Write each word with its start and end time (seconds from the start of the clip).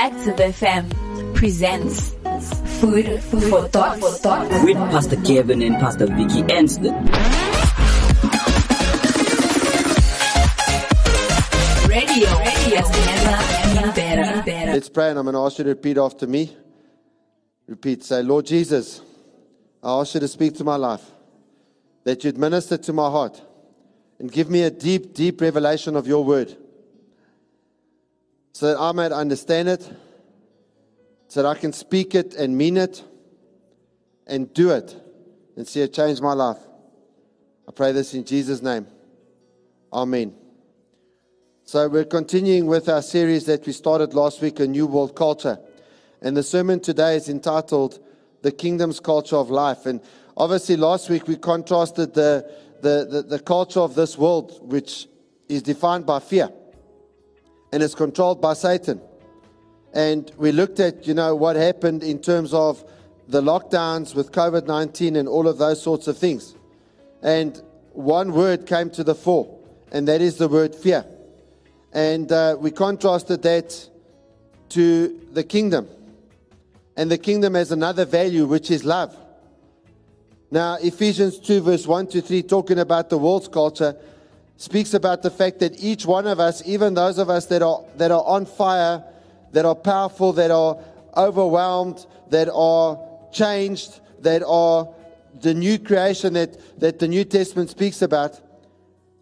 Active 0.00 0.36
FM 0.36 1.34
presents 1.34 2.14
Food 2.80 3.22
for 3.22 3.68
Thought. 3.68 4.00
For 4.00 4.10
thought. 4.12 4.64
with 4.64 4.78
Pastor 4.78 5.16
Kevin 5.16 5.60
and 5.60 5.74
Pastor 5.74 6.06
Vicky 6.06 6.40
Anston. 6.44 6.94
Radio, 11.86 12.30
radio 12.38 12.80
has 12.80 13.74
never 13.74 13.82
been 13.82 13.94
better. 13.94 14.42
better. 14.42 14.72
Let's 14.72 14.88
pray, 14.88 15.10
and 15.10 15.18
I'm 15.18 15.26
going 15.26 15.34
to 15.34 15.40
ask 15.40 15.58
you 15.58 15.64
to 15.64 15.70
repeat 15.70 15.98
after 15.98 16.26
me. 16.26 16.56
Repeat, 17.66 18.02
say, 18.02 18.22
Lord 18.22 18.46
Jesus, 18.46 19.02
I 19.82 20.00
ask 20.00 20.14
you 20.14 20.20
to 20.20 20.28
speak 20.28 20.54
to 20.54 20.64
my 20.64 20.76
life, 20.76 21.04
that 22.04 22.24
you'd 22.24 22.38
minister 22.38 22.78
to 22.78 22.92
my 22.94 23.10
heart, 23.10 23.42
and 24.18 24.32
give 24.32 24.48
me 24.48 24.62
a 24.62 24.70
deep, 24.70 25.12
deep 25.12 25.42
revelation 25.42 25.94
of 25.94 26.06
your 26.06 26.24
word, 26.24 26.56
so 28.52 28.66
that 28.66 28.80
I 28.80 28.92
might 28.92 29.12
understand 29.12 29.68
it, 29.68 29.88
so 31.28 31.42
that 31.42 31.48
I 31.48 31.58
can 31.58 31.72
speak 31.72 32.14
it 32.14 32.34
and 32.34 32.56
mean 32.56 32.76
it, 32.76 33.02
and 34.26 34.52
do 34.52 34.70
it, 34.70 34.94
and 35.56 35.66
see 35.66 35.80
it 35.80 35.92
change 35.92 36.20
my 36.20 36.32
life. 36.32 36.58
I 37.68 37.72
pray 37.72 37.92
this 37.92 38.14
in 38.14 38.24
Jesus' 38.24 38.62
name. 38.62 38.86
Amen. 39.92 40.34
So, 41.64 41.88
we're 41.88 42.04
continuing 42.04 42.66
with 42.66 42.88
our 42.88 43.02
series 43.02 43.46
that 43.46 43.64
we 43.64 43.72
started 43.72 44.12
last 44.12 44.40
week, 44.40 44.58
A 44.58 44.66
New 44.66 44.86
World 44.86 45.14
Culture. 45.14 45.58
And 46.20 46.36
the 46.36 46.42
sermon 46.42 46.80
today 46.80 47.16
is 47.16 47.28
entitled 47.28 48.00
The 48.42 48.50
Kingdom's 48.50 48.98
Culture 48.98 49.36
of 49.36 49.50
Life. 49.50 49.86
And 49.86 50.00
obviously, 50.36 50.76
last 50.76 51.08
week 51.08 51.28
we 51.28 51.36
contrasted 51.36 52.14
the, 52.14 52.50
the, 52.82 53.06
the, 53.08 53.22
the 53.22 53.38
culture 53.38 53.80
of 53.80 53.94
this 53.94 54.18
world, 54.18 54.58
which 54.68 55.06
is 55.48 55.62
defined 55.62 56.06
by 56.06 56.18
fear 56.18 56.50
and 57.72 57.82
it's 57.82 57.94
controlled 57.94 58.40
by 58.40 58.54
Satan. 58.54 59.00
And 59.92 60.30
we 60.36 60.52
looked 60.52 60.80
at, 60.80 61.06
you 61.06 61.14
know, 61.14 61.34
what 61.34 61.56
happened 61.56 62.02
in 62.02 62.20
terms 62.20 62.54
of 62.54 62.84
the 63.28 63.40
lockdowns 63.40 64.14
with 64.14 64.32
COVID 64.32 64.66
19 64.66 65.16
and 65.16 65.28
all 65.28 65.48
of 65.48 65.58
those 65.58 65.82
sorts 65.82 66.06
of 66.06 66.18
things. 66.18 66.54
And 67.22 67.60
one 67.92 68.32
word 68.32 68.66
came 68.66 68.90
to 68.90 69.04
the 69.04 69.14
fore, 69.14 69.58
and 69.92 70.06
that 70.08 70.20
is 70.20 70.36
the 70.36 70.48
word 70.48 70.74
fear. 70.74 71.04
And 71.92 72.30
uh, 72.30 72.56
we 72.58 72.70
contrasted 72.70 73.42
that 73.42 73.88
to 74.70 75.20
the 75.32 75.42
kingdom. 75.42 75.88
And 76.96 77.10
the 77.10 77.18
kingdom 77.18 77.54
has 77.54 77.72
another 77.72 78.04
value, 78.04 78.46
which 78.46 78.70
is 78.70 78.84
love. 78.84 79.16
Now, 80.50 80.74
Ephesians 80.80 81.38
2, 81.38 81.60
verse 81.60 81.86
1 81.86 82.08
to 82.08 82.20
3, 82.20 82.42
talking 82.42 82.78
about 82.78 83.08
the 83.08 83.18
world's 83.18 83.48
culture, 83.48 83.96
speaks 84.60 84.92
about 84.92 85.22
the 85.22 85.30
fact 85.30 85.58
that 85.60 85.82
each 85.82 86.04
one 86.04 86.26
of 86.26 86.38
us, 86.38 86.62
even 86.66 86.92
those 86.92 87.16
of 87.16 87.30
us 87.30 87.46
that 87.46 87.62
are, 87.62 87.82
that 87.96 88.10
are 88.10 88.22
on 88.24 88.44
fire, 88.44 89.02
that 89.52 89.64
are 89.64 89.74
powerful, 89.74 90.34
that 90.34 90.50
are 90.50 90.76
overwhelmed, 91.16 92.04
that 92.28 92.46
are 92.52 93.00
changed, 93.32 94.00
that 94.20 94.42
are 94.46 94.86
the 95.40 95.54
new 95.54 95.78
creation 95.78 96.34
that, 96.34 96.78
that 96.78 96.98
the 96.98 97.08
New 97.08 97.24
Testament 97.24 97.70
speaks 97.70 98.02
about, 98.02 98.38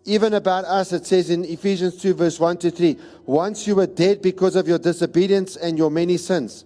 even 0.04 0.34
about 0.34 0.64
us, 0.64 0.92
it 0.92 1.06
says 1.06 1.30
in 1.30 1.44
Ephesians 1.44 2.02
2, 2.02 2.14
verse 2.14 2.40
1 2.40 2.56
to 2.58 2.72
3 2.72 2.98
Once 3.24 3.64
you 3.64 3.76
were 3.76 3.86
dead 3.86 4.20
because 4.20 4.56
of 4.56 4.66
your 4.66 4.80
disobedience 4.80 5.54
and 5.54 5.78
your 5.78 5.90
many 5.90 6.16
sins. 6.16 6.64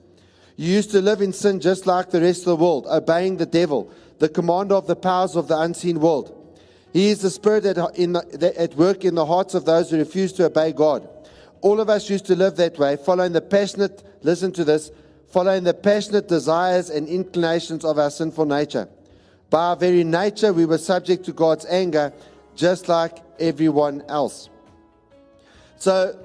You 0.57 0.73
used 0.73 0.93
to 0.93 1.03
live 1.03 1.21
in 1.21 1.35
sin 1.35 1.61
just 1.61 1.87
like 1.87 2.11
the 2.11 2.23
rest 2.23 2.41
of 2.43 2.47
the 2.47 2.57
world, 2.57 2.87
obeying 2.87 3.37
the 3.37 3.45
devil, 3.45 3.93
the 4.19 4.31
commander 4.31 4.77
of 4.77 4.87
the 4.87 4.97
powers 4.97 5.37
of 5.37 5.47
the 5.49 5.59
unseen 5.59 6.01
world. 6.01 6.39
He 6.93 7.09
is 7.09 7.23
the 7.23 7.31
spirit 7.31 7.65
at, 7.65 7.79
in 7.97 8.13
the, 8.13 8.21
that- 8.33 8.57
at 8.57 8.75
work 8.77 9.05
in 9.05 9.15
the 9.15 9.27
hearts 9.27 9.55
of 9.55 9.65
those 9.65 9.91
who 9.91 9.99
refuse 9.99 10.33
to 10.35 10.45
obey 10.45 10.73
God. 10.73 11.09
All 11.61 11.81
of 11.81 11.89
us 11.89 12.11
used 12.11 12.27
to 12.27 12.37
live 12.37 12.57
that 12.57 12.79
way, 12.79 12.97
following 12.97 13.33
the 13.33 13.41
passionate, 13.41 14.03
listen 14.23 14.53
to 14.53 14.65
this, 14.65 14.91
following 15.31 15.65
the 15.65 15.75
passionate 15.75 16.29
desires 16.29 16.91
and 16.91 17.09
inclinations 17.09 17.85
of 17.85 17.99
our 17.99 18.11
sinful 18.11 18.45
nature. 18.45 18.89
By 19.49 19.67
our 19.67 19.77
very 19.77 20.05
nature, 20.05 20.53
we 20.53 20.67
were 20.67 20.79
subject 20.79 21.25
to 21.27 21.33
God's 21.33 21.65
anger, 21.67 22.13
just 22.57 22.89
like 22.89 23.19
everyone 23.39 24.03
else. 24.09 24.49
So, 25.79 26.19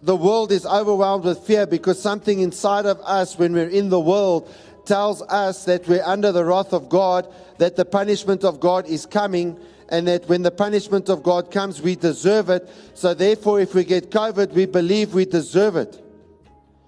the 0.00 0.16
world 0.16 0.50
is 0.50 0.66
overwhelmed 0.66 1.24
with 1.24 1.38
fear 1.46 1.64
because 1.64 2.00
something 2.00 2.40
inside 2.40 2.86
of 2.86 2.98
us, 3.00 3.38
when 3.38 3.52
we're 3.52 3.68
in 3.68 3.88
the 3.88 4.00
world, 4.00 4.52
tells 4.84 5.22
us 5.22 5.64
that 5.66 5.86
we're 5.86 6.02
under 6.02 6.32
the 6.32 6.44
wrath 6.44 6.72
of 6.72 6.88
God, 6.88 7.32
that 7.58 7.76
the 7.76 7.84
punishment 7.84 8.42
of 8.42 8.58
God 8.58 8.86
is 8.86 9.06
coming, 9.06 9.58
and 9.92 10.08
that 10.08 10.26
when 10.26 10.40
the 10.40 10.50
punishment 10.50 11.10
of 11.10 11.22
God 11.22 11.50
comes, 11.50 11.82
we 11.82 11.96
deserve 11.96 12.48
it. 12.48 12.66
So, 12.94 13.12
therefore, 13.12 13.60
if 13.60 13.74
we 13.74 13.84
get 13.84 14.10
COVID, 14.10 14.52
we 14.52 14.64
believe 14.64 15.12
we 15.12 15.26
deserve 15.26 15.76
it. 15.76 16.02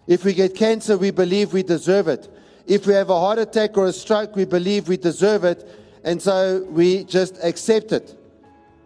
If 0.06 0.24
we 0.24 0.32
get 0.32 0.54
cancer, 0.54 0.96
we 0.96 1.10
believe 1.10 1.52
we 1.52 1.62
deserve 1.62 2.08
it. 2.08 2.26
If 2.66 2.86
we 2.86 2.94
have 2.94 3.10
a 3.10 3.20
heart 3.20 3.38
attack 3.38 3.76
or 3.76 3.86
a 3.86 3.92
stroke, 3.92 4.34
we 4.34 4.46
believe 4.46 4.88
we 4.88 4.96
deserve 4.96 5.44
it. 5.44 5.68
And 6.02 6.20
so 6.20 6.66
we 6.70 7.04
just 7.04 7.38
accept 7.44 7.92
it. 7.92 8.18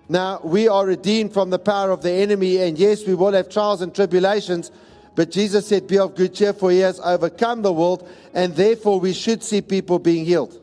Now, 0.08 0.40
we 0.42 0.66
are 0.66 0.84
redeemed 0.84 1.32
from 1.32 1.50
the 1.50 1.58
power 1.60 1.92
of 1.92 2.02
the 2.02 2.10
enemy, 2.10 2.56
and 2.56 2.76
yes, 2.76 3.06
we 3.06 3.14
will 3.14 3.32
have 3.34 3.48
trials 3.48 3.82
and 3.82 3.94
tribulations, 3.94 4.72
but 5.14 5.30
Jesus 5.30 5.68
said, 5.68 5.86
Be 5.86 5.98
of 5.98 6.16
good 6.16 6.34
cheer, 6.34 6.52
for 6.52 6.72
he 6.72 6.80
has 6.80 6.98
overcome 6.98 7.62
the 7.62 7.72
world, 7.72 8.08
and 8.34 8.56
therefore 8.56 8.98
we 8.98 9.12
should 9.12 9.44
see 9.44 9.60
people 9.60 10.00
being 10.00 10.24
healed. 10.24 10.60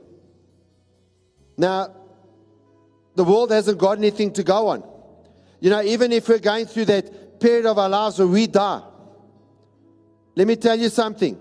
Now, 1.58 1.95
the 3.16 3.24
world 3.24 3.52
hasn't 3.52 3.78
got 3.78 3.98
anything 3.98 4.32
to 4.34 4.44
go 4.44 4.68
on. 4.68 4.84
You 5.60 5.70
know, 5.70 5.82
even 5.82 6.12
if 6.12 6.28
we're 6.28 6.40
going 6.40 6.66
through 6.66 6.86
that 6.86 7.40
period 7.40 7.66
of 7.66 7.78
our 7.78 7.90
lives 7.90 8.20
where 8.20 8.28
we 8.28 8.48
die, 8.48 8.82
let 10.36 10.48
me 10.48 10.56
tell 10.56 10.78
you 10.78 10.90
something 10.90 11.40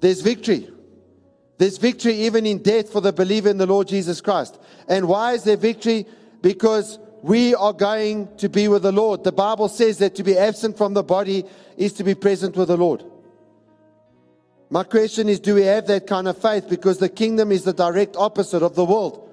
there's 0.00 0.20
victory. 0.20 0.68
There's 1.58 1.78
victory 1.78 2.14
even 2.14 2.46
in 2.46 2.62
death 2.62 2.90
for 2.90 3.00
the 3.00 3.12
believer 3.12 3.50
in 3.50 3.58
the 3.58 3.66
Lord 3.66 3.88
Jesus 3.88 4.20
Christ. 4.20 4.58
And 4.88 5.08
why 5.08 5.34
is 5.34 5.44
there 5.44 5.56
victory? 5.56 6.06
Because 6.40 6.98
we 7.22 7.54
are 7.54 7.74
going 7.74 8.34
to 8.36 8.48
be 8.48 8.68
with 8.68 8.82
the 8.82 8.92
Lord. 8.92 9.24
The 9.24 9.32
Bible 9.32 9.68
says 9.68 9.98
that 9.98 10.14
to 10.14 10.22
be 10.22 10.38
absent 10.38 10.78
from 10.78 10.94
the 10.94 11.02
body 11.02 11.44
is 11.76 11.92
to 11.94 12.04
be 12.04 12.14
present 12.14 12.56
with 12.56 12.68
the 12.68 12.78
Lord. 12.78 13.04
My 14.70 14.84
question 14.84 15.28
is 15.28 15.40
do 15.40 15.54
we 15.54 15.62
have 15.62 15.86
that 15.88 16.06
kind 16.06 16.28
of 16.28 16.40
faith? 16.40 16.68
Because 16.68 16.98
the 16.98 17.08
kingdom 17.08 17.52
is 17.52 17.64
the 17.64 17.72
direct 17.72 18.16
opposite 18.16 18.62
of 18.62 18.74
the 18.74 18.84
world. 18.84 19.29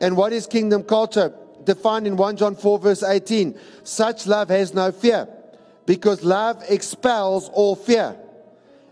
And 0.00 0.16
what 0.16 0.32
is 0.32 0.46
kingdom 0.46 0.82
culture? 0.82 1.32
Defined 1.64 2.06
in 2.06 2.16
1 2.16 2.36
John 2.36 2.54
4, 2.54 2.78
verse 2.78 3.02
18. 3.02 3.58
Such 3.82 4.26
love 4.26 4.48
has 4.48 4.72
no 4.72 4.92
fear, 4.92 5.28
because 5.86 6.22
love 6.22 6.62
expels 6.68 7.48
all 7.50 7.74
fear. 7.76 8.16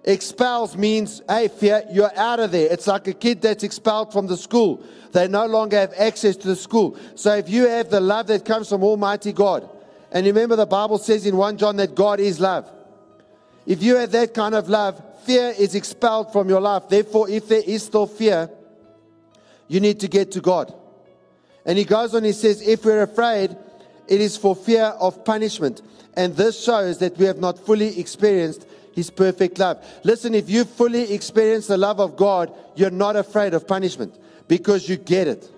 Expels 0.05 0.77
means, 0.77 1.21
hey, 1.28 1.49
fear, 1.49 1.83
you're 1.91 2.16
out 2.16 2.39
of 2.39 2.53
there. 2.53 2.72
It's 2.72 2.87
like 2.87 3.09
a 3.09 3.12
kid 3.12 3.43
that's 3.43 3.65
expelled 3.65 4.12
from 4.12 4.28
the 4.28 4.37
school. 4.37 4.84
They 5.12 5.27
no 5.27 5.47
longer 5.47 5.78
have 5.78 5.93
access 5.97 6.37
to 6.37 6.49
the 6.49 6.56
school. 6.56 6.97
So 7.16 7.34
if 7.34 7.49
you 7.49 7.66
have 7.66 7.91
the 7.91 8.00
love 8.00 8.28
that 8.28 8.45
comes 8.45 8.69
from 8.69 8.84
Almighty 8.84 9.33
God, 9.33 9.69
and 10.12 10.25
remember 10.25 10.55
the 10.55 10.66
Bible 10.66 10.99
says 10.99 11.27
in 11.27 11.37
1 11.37 11.59
John 11.59 11.77
that 11.77 11.95
God 11.95 12.21
is 12.21 12.39
love. 12.39 12.71
If 13.66 13.83
you 13.83 13.97
have 13.97 14.12
that 14.12 14.33
kind 14.33 14.55
of 14.55 14.69
love, 14.69 15.03
fear 15.25 15.53
is 15.59 15.75
expelled 15.75 16.33
from 16.33 16.49
your 16.49 16.61
life. 16.61 16.89
Therefore, 16.89 17.28
if 17.28 17.49
there 17.49 17.62
is 17.66 17.84
still 17.84 18.06
fear, 18.06 18.49
you 19.66 19.81
need 19.81 19.99
to 20.00 20.09
get 20.09 20.31
to 20.33 20.41
God. 20.41 20.72
And 21.66 21.77
he 21.77 21.84
goes 21.84 22.15
on, 22.15 22.22
he 22.25 22.32
says, 22.32 22.66
If 22.66 22.84
we're 22.84 23.03
afraid, 23.03 23.56
it 24.09 24.21
is 24.21 24.37
for 24.37 24.54
fear 24.54 24.84
of 24.84 25.25
punishment. 25.25 25.82
And 26.15 26.34
this 26.34 26.62
shows 26.62 26.99
that 26.99 27.19
we 27.19 27.27
have 27.27 27.38
not 27.38 27.59
fully 27.59 27.99
experienced 28.00 28.66
his 28.94 29.10
perfect 29.10 29.59
love. 29.59 29.84
Listen, 30.04 30.34
if 30.34 30.49
you 30.49 30.65
fully 30.65 31.12
experience 31.12 31.66
the 31.66 31.77
love 31.77 32.00
of 32.00 32.16
God, 32.16 32.54
you're 32.77 32.91
not 32.91 33.16
afraid 33.16 33.53
of 33.53 33.66
punishment 33.66 34.15
because 34.49 34.88
you 34.88 34.97
get 34.97 35.27
it. 35.27 35.50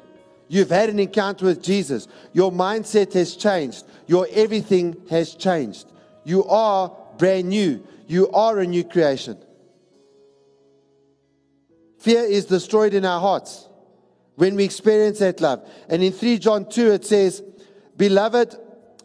You've 0.48 0.70
had 0.70 0.88
an 0.88 0.98
encounter 0.98 1.44
with 1.44 1.62
Jesus. 1.62 2.08
Your 2.32 2.50
mindset 2.50 3.12
has 3.12 3.36
changed. 3.36 3.84
Your 4.06 4.26
everything 4.32 4.96
has 5.10 5.34
changed. 5.34 5.86
You 6.24 6.44
are 6.46 6.90
brand 7.18 7.50
new. 7.50 7.86
You 8.06 8.30
are 8.30 8.58
a 8.58 8.66
new 8.66 8.82
creation. 8.82 9.36
Fear 11.98 12.22
is 12.22 12.46
destroyed 12.46 12.94
in 12.94 13.04
our 13.04 13.20
hearts 13.20 13.68
when 14.38 14.54
we 14.54 14.62
experience 14.62 15.18
that 15.18 15.40
love. 15.40 15.68
And 15.88 16.00
in 16.00 16.12
3 16.12 16.38
John 16.38 16.68
2, 16.70 16.92
it 16.92 17.04
says, 17.04 17.42
Beloved, 17.96 18.54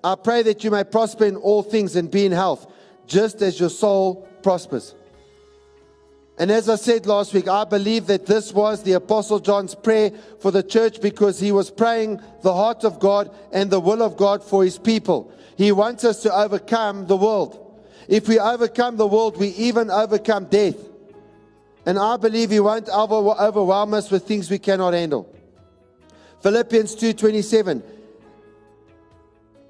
I 0.04 0.14
pray 0.14 0.44
that 0.44 0.64
you 0.64 0.70
may 0.70 0.84
prosper 0.84 1.26
in 1.26 1.38
all 1.38 1.64
things 1.64 1.96
and 1.96 2.10
be 2.10 2.28
in 2.28 2.32
health, 2.32 2.72
just 3.08 3.42
as 3.42 3.60
your 3.60 3.72
soul 3.72 4.28
prospers. 4.44 4.94
And 6.38 6.52
as 6.52 6.70
I 6.70 6.76
said 6.76 7.08
last 7.08 7.34
week, 7.34 7.48
I 7.48 7.64
believe 7.64 8.06
that 8.08 8.28
this 8.28 8.54
was 8.54 8.84
the 8.84 8.94
Apostle 8.94 9.40
John's 9.40 9.74
prayer 9.74 10.12
for 10.40 10.52
the 10.52 10.62
church 10.62 11.02
because 11.02 11.40
he 11.40 11.52
was 11.52 11.72
praying 11.72 12.22
the 12.44 12.54
heart 12.54 12.84
of 12.84 13.00
God 13.00 13.36
and 13.52 13.72
the 13.72 13.80
will 13.80 14.04
of 14.04 14.16
God 14.16 14.44
for 14.44 14.64
his 14.64 14.78
people. 14.78 15.34
He 15.58 15.72
wants 15.72 16.04
us 16.04 16.22
to 16.24 16.34
overcome 16.34 17.08
the 17.08 17.18
world. 17.18 17.60
If 18.08 18.28
we 18.28 18.40
overcome 18.40 18.98
the 18.98 19.08
world, 19.08 19.38
we 19.38 19.48
even 19.50 19.90
overcome 19.90 20.46
death. 20.46 20.76
And 21.86 22.00
I 22.00 22.18
believe 22.18 22.52
he 22.52 22.60
won't 22.60 22.90
over- 22.90 23.36
overwhelm 23.40 23.94
us 23.94 24.10
with 24.10 24.26
things 24.26 24.50
we 24.50 24.60
cannot 24.60 24.94
handle. 24.94 25.28
Philippians 26.42 26.96
2:27. 26.96 27.84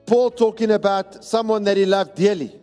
Paul 0.05 0.31
talking 0.31 0.71
about 0.71 1.23
someone 1.23 1.63
that 1.63 1.77
he 1.77 1.85
loved 1.85 2.15
dearly. 2.15 2.59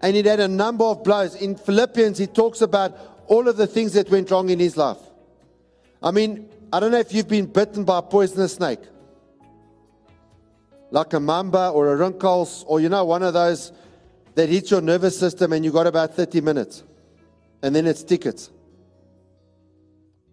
And 0.00 0.14
he'd 0.14 0.26
had 0.26 0.40
a 0.40 0.48
number 0.48 0.84
of 0.84 1.02
blows. 1.02 1.34
In 1.34 1.56
Philippians, 1.56 2.18
he 2.18 2.26
talks 2.26 2.60
about 2.60 2.96
all 3.26 3.48
of 3.48 3.56
the 3.56 3.66
things 3.66 3.94
that 3.94 4.10
went 4.10 4.30
wrong 4.30 4.48
in 4.50 4.58
his 4.58 4.76
life. 4.76 4.98
I 6.02 6.12
mean, 6.12 6.48
I 6.72 6.78
don't 6.78 6.92
know 6.92 6.98
if 6.98 7.12
you've 7.12 7.28
been 7.28 7.46
bitten 7.46 7.84
by 7.84 7.98
a 7.98 8.02
poisonous 8.02 8.54
snake, 8.54 8.80
like 10.90 11.12
a 11.14 11.20
mamba 11.20 11.70
or 11.70 11.92
a 11.92 11.96
rinkhals, 11.96 12.64
or 12.66 12.78
you 12.80 12.88
know, 12.88 13.04
one 13.04 13.22
of 13.22 13.34
those 13.34 13.72
that 14.36 14.48
hits 14.48 14.70
your 14.70 14.80
nervous 14.80 15.18
system 15.18 15.52
and 15.52 15.64
you 15.64 15.72
got 15.72 15.88
about 15.88 16.14
30 16.14 16.40
minutes 16.42 16.84
and 17.62 17.74
then 17.74 17.86
it's 17.86 18.02
tickets. 18.02 18.50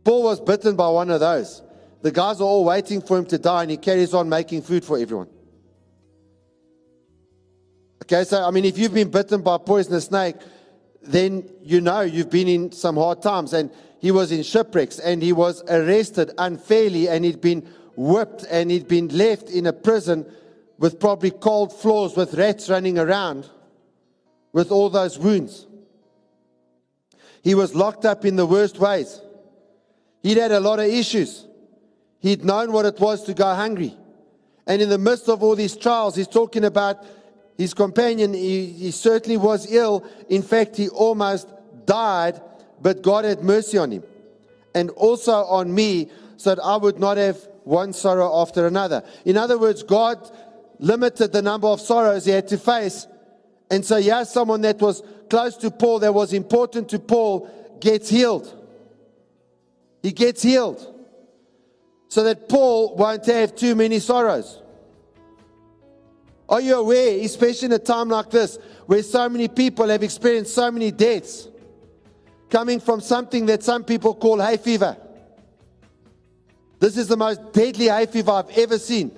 Paul 0.05 0.23
was 0.23 0.39
bitten 0.39 0.75
by 0.75 0.87
one 0.87 1.09
of 1.09 1.19
those. 1.19 1.63
The 2.03 2.11
guys 2.11 2.39
are 2.39 2.43
all 2.43 2.63
waiting 2.63 3.01
for 3.01 3.17
him 3.17 3.25
to 3.25 3.39
die 3.39 3.63
and 3.63 3.71
he 3.71 3.77
carries 3.77 4.13
on 4.13 4.29
making 4.29 4.61
food 4.61 4.85
for 4.85 4.99
everyone. 4.99 5.27
Okay, 8.03 8.23
so 8.23 8.45
I 8.45 8.51
mean, 8.51 8.65
if 8.65 8.77
you've 8.77 8.93
been 8.93 9.09
bitten 9.09 9.41
by 9.41 9.55
a 9.55 9.59
poisonous 9.59 10.05
snake, 10.05 10.35
then 11.01 11.49
you 11.63 11.81
know 11.81 12.01
you've 12.01 12.29
been 12.29 12.47
in 12.47 12.71
some 12.71 12.97
hard 12.97 13.23
times. 13.23 13.51
And 13.53 13.71
he 13.99 14.11
was 14.11 14.31
in 14.31 14.43
shipwrecks 14.43 14.99
and 14.99 15.23
he 15.23 15.33
was 15.33 15.63
arrested 15.67 16.31
unfairly 16.37 17.09
and 17.09 17.25
he'd 17.25 17.41
been 17.41 17.67
whipped 17.95 18.45
and 18.51 18.69
he'd 18.69 18.87
been 18.87 19.07
left 19.07 19.49
in 19.49 19.65
a 19.65 19.73
prison 19.73 20.31
with 20.77 20.99
probably 20.99 21.31
cold 21.31 21.73
floors 21.73 22.15
with 22.15 22.35
rats 22.35 22.69
running 22.69 22.99
around 22.99 23.49
with 24.53 24.71
all 24.71 24.91
those 24.91 25.17
wounds. 25.17 25.65
He 27.41 27.55
was 27.55 27.73
locked 27.73 28.05
up 28.05 28.23
in 28.23 28.35
the 28.35 28.45
worst 28.45 28.77
ways. 28.77 29.21
He'd 30.25 30.37
had 30.37 30.51
a 30.51 30.59
lot 30.59 30.79
of 30.79 30.87
issues. 30.87 31.45
He'd 32.17 32.43
known 32.43 32.71
what 32.71 32.87
it 32.87 32.99
was 32.99 33.21
to 33.25 33.35
go 33.35 33.53
hungry. 33.53 33.95
And 34.65 34.81
in 34.81 34.89
the 34.89 34.97
midst 34.97 35.29
of 35.29 35.43
all 35.43 35.55
these 35.55 35.77
trials, 35.77 36.15
he's 36.15 36.27
talking 36.27 36.65
about 36.65 37.05
his 37.59 37.75
companion. 37.75 38.33
He, 38.33 38.65
he 38.65 38.89
certainly 38.89 39.37
was 39.37 39.71
ill. 39.71 40.03
In 40.27 40.41
fact, 40.41 40.77
he 40.77 40.89
almost 40.89 41.47
died, 41.85 42.41
but 42.81 43.03
God 43.03 43.23
had 43.23 43.43
mercy 43.43 43.77
on 43.77 43.91
him 43.91 44.03
and 44.73 44.89
also 44.89 45.43
on 45.45 45.71
me 45.71 46.09
so 46.37 46.55
that 46.55 46.61
I 46.63 46.75
would 46.75 46.97
not 46.97 47.17
have 47.17 47.37
one 47.63 47.93
sorrow 47.93 48.41
after 48.41 48.65
another. 48.65 49.03
In 49.25 49.37
other 49.37 49.59
words, 49.59 49.83
God 49.83 50.27
limited 50.79 51.33
the 51.33 51.43
number 51.43 51.67
of 51.67 51.79
sorrows 51.79 52.25
he 52.25 52.31
had 52.31 52.47
to 52.47 52.57
face. 52.57 53.05
And 53.69 53.85
so, 53.85 53.97
yeah, 53.97 54.23
someone 54.23 54.61
that 54.61 54.81
was 54.81 55.03
close 55.29 55.55
to 55.57 55.69
Paul, 55.69 55.99
that 55.99 56.15
was 56.15 56.33
important 56.33 56.89
to 56.89 56.97
Paul, 56.97 57.47
gets 57.79 58.09
healed. 58.09 58.63
He 60.05 60.11
gets 60.11 60.43
healed 60.43 60.85
so 62.09 62.25
that 62.25 62.47
Paul 62.47 62.95
won't 62.95 63.25
have 63.25 63.55
too 63.55 63.73
many 63.73 63.97
sorrows. 63.97 64.61
Are 66.47 66.61
you 66.61 66.75
aware, 66.75 67.25
especially 67.25 67.65
in 67.65 67.71
a 67.71 67.79
time 67.79 68.09
like 68.09 68.29
this, 68.29 68.59
where 68.85 69.01
so 69.01 69.27
many 69.27 69.47
people 69.47 69.89
have 69.89 70.03
experienced 70.03 70.53
so 70.53 70.69
many 70.69 70.91
deaths 70.91 71.47
coming 72.51 72.79
from 72.79 73.01
something 73.01 73.47
that 73.47 73.63
some 73.63 73.83
people 73.83 74.13
call 74.13 74.39
hay 74.39 74.57
fever? 74.57 74.95
This 76.79 76.97
is 76.97 77.07
the 77.07 77.17
most 77.17 77.51
deadly 77.51 77.87
hay 77.87 78.05
fever 78.05 78.29
I've 78.29 78.55
ever 78.59 78.77
seen. 78.77 79.11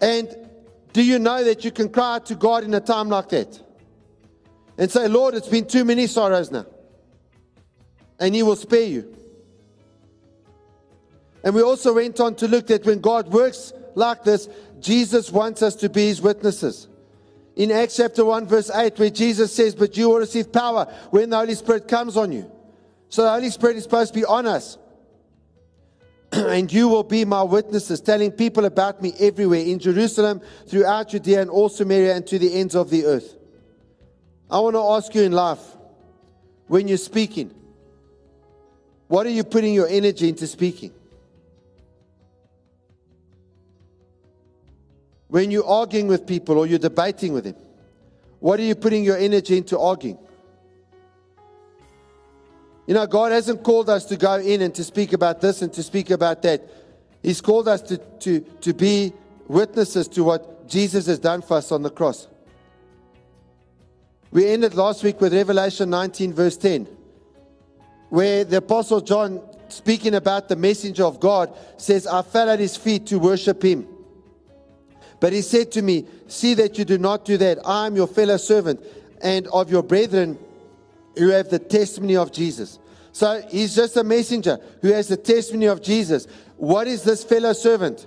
And 0.00 0.28
do 0.92 1.04
you 1.04 1.20
know 1.20 1.44
that 1.44 1.64
you 1.64 1.70
can 1.70 1.88
cry 1.88 2.16
out 2.16 2.26
to 2.26 2.34
God 2.34 2.64
in 2.64 2.74
a 2.74 2.80
time 2.80 3.10
like 3.10 3.28
that? 3.28 3.62
And 4.76 4.90
say, 4.90 5.06
Lord, 5.06 5.34
it's 5.34 5.46
been 5.46 5.68
too 5.68 5.84
many 5.84 6.08
sorrows 6.08 6.50
now. 6.50 6.66
And 8.22 8.36
He 8.36 8.44
will 8.44 8.54
spare 8.54 8.84
you. 8.86 9.16
And 11.42 11.56
we 11.56 11.62
also 11.62 11.92
went 11.92 12.20
on 12.20 12.36
to 12.36 12.46
look 12.46 12.68
that 12.68 12.86
when 12.86 13.00
God 13.00 13.26
works 13.32 13.72
like 13.96 14.22
this, 14.22 14.48
Jesus 14.78 15.32
wants 15.32 15.60
us 15.60 15.74
to 15.76 15.88
be 15.88 16.06
His 16.06 16.22
witnesses. 16.22 16.86
In 17.56 17.72
Acts 17.72 17.96
chapter 17.96 18.24
1, 18.24 18.46
verse 18.46 18.70
8, 18.70 18.96
where 18.96 19.10
Jesus 19.10 19.52
says, 19.52 19.74
But 19.74 19.96
you 19.96 20.08
will 20.08 20.18
receive 20.18 20.52
power 20.52 20.84
when 21.10 21.30
the 21.30 21.36
Holy 21.36 21.56
Spirit 21.56 21.88
comes 21.88 22.16
on 22.16 22.30
you. 22.30 22.48
So 23.08 23.24
the 23.24 23.30
Holy 23.32 23.50
Spirit 23.50 23.76
is 23.76 23.82
supposed 23.82 24.14
to 24.14 24.20
be 24.20 24.24
on 24.24 24.46
us. 24.46 24.78
and 26.32 26.72
you 26.72 26.88
will 26.88 27.02
be 27.02 27.24
my 27.24 27.42
witnesses, 27.42 28.00
telling 28.00 28.30
people 28.30 28.66
about 28.66 29.02
me 29.02 29.14
everywhere 29.18 29.64
in 29.64 29.80
Jerusalem, 29.80 30.40
throughout 30.68 31.08
Judea, 31.08 31.42
and 31.42 31.50
all 31.50 31.68
Samaria, 31.68 32.14
and 32.14 32.24
to 32.28 32.38
the 32.38 32.54
ends 32.54 32.76
of 32.76 32.88
the 32.88 33.04
earth. 33.04 33.34
I 34.48 34.60
want 34.60 34.76
to 34.76 34.82
ask 34.82 35.12
you 35.12 35.22
in 35.22 35.32
life, 35.32 35.58
when 36.68 36.86
you're 36.86 36.98
speaking, 36.98 37.52
what 39.12 39.26
are 39.26 39.30
you 39.30 39.44
putting 39.44 39.74
your 39.74 39.86
energy 39.88 40.30
into 40.30 40.46
speaking? 40.46 40.90
When 45.28 45.50
you're 45.50 45.66
arguing 45.66 46.06
with 46.06 46.26
people 46.26 46.56
or 46.56 46.66
you're 46.66 46.78
debating 46.78 47.34
with 47.34 47.44
them, 47.44 47.56
what 48.40 48.58
are 48.58 48.62
you 48.62 48.74
putting 48.74 49.04
your 49.04 49.18
energy 49.18 49.58
into 49.58 49.78
arguing? 49.78 50.16
You 52.86 52.94
know, 52.94 53.06
God 53.06 53.32
hasn't 53.32 53.62
called 53.62 53.90
us 53.90 54.06
to 54.06 54.16
go 54.16 54.36
in 54.36 54.62
and 54.62 54.74
to 54.76 54.82
speak 54.82 55.12
about 55.12 55.42
this 55.42 55.60
and 55.60 55.70
to 55.74 55.82
speak 55.82 56.08
about 56.08 56.40
that. 56.44 56.66
He's 57.22 57.42
called 57.42 57.68
us 57.68 57.82
to, 57.82 57.98
to, 57.98 58.40
to 58.40 58.72
be 58.72 59.12
witnesses 59.46 60.08
to 60.08 60.24
what 60.24 60.66
Jesus 60.70 61.04
has 61.04 61.18
done 61.18 61.42
for 61.42 61.58
us 61.58 61.70
on 61.70 61.82
the 61.82 61.90
cross. 61.90 62.28
We 64.30 64.46
ended 64.46 64.72
last 64.72 65.04
week 65.04 65.20
with 65.20 65.34
Revelation 65.34 65.90
19, 65.90 66.32
verse 66.32 66.56
10, 66.56 66.88
where 68.12 68.44
the 68.44 68.58
Apostle 68.58 69.00
John, 69.00 69.40
speaking 69.70 70.14
about 70.14 70.50
the 70.50 70.54
messenger 70.54 71.02
of 71.02 71.18
God, 71.18 71.50
says, 71.78 72.06
I 72.06 72.20
fell 72.20 72.50
at 72.50 72.60
his 72.60 72.76
feet 72.76 73.06
to 73.06 73.18
worship 73.18 73.64
him. 73.64 73.88
But 75.18 75.32
he 75.32 75.40
said 75.40 75.72
to 75.72 75.80
me, 75.80 76.04
See 76.26 76.52
that 76.52 76.76
you 76.76 76.84
do 76.84 76.98
not 76.98 77.24
do 77.24 77.38
that. 77.38 77.66
I 77.66 77.86
am 77.86 77.96
your 77.96 78.06
fellow 78.06 78.36
servant 78.36 78.84
and 79.22 79.46
of 79.46 79.70
your 79.70 79.82
brethren 79.82 80.38
who 81.16 81.30
have 81.30 81.48
the 81.48 81.58
testimony 81.58 82.16
of 82.16 82.32
Jesus. 82.32 82.78
So 83.12 83.40
he's 83.48 83.74
just 83.74 83.96
a 83.96 84.04
messenger 84.04 84.58
who 84.82 84.92
has 84.92 85.08
the 85.08 85.16
testimony 85.16 85.68
of 85.68 85.80
Jesus. 85.80 86.26
What 86.58 86.86
is 86.88 87.04
this 87.04 87.24
fellow 87.24 87.54
servant? 87.54 88.06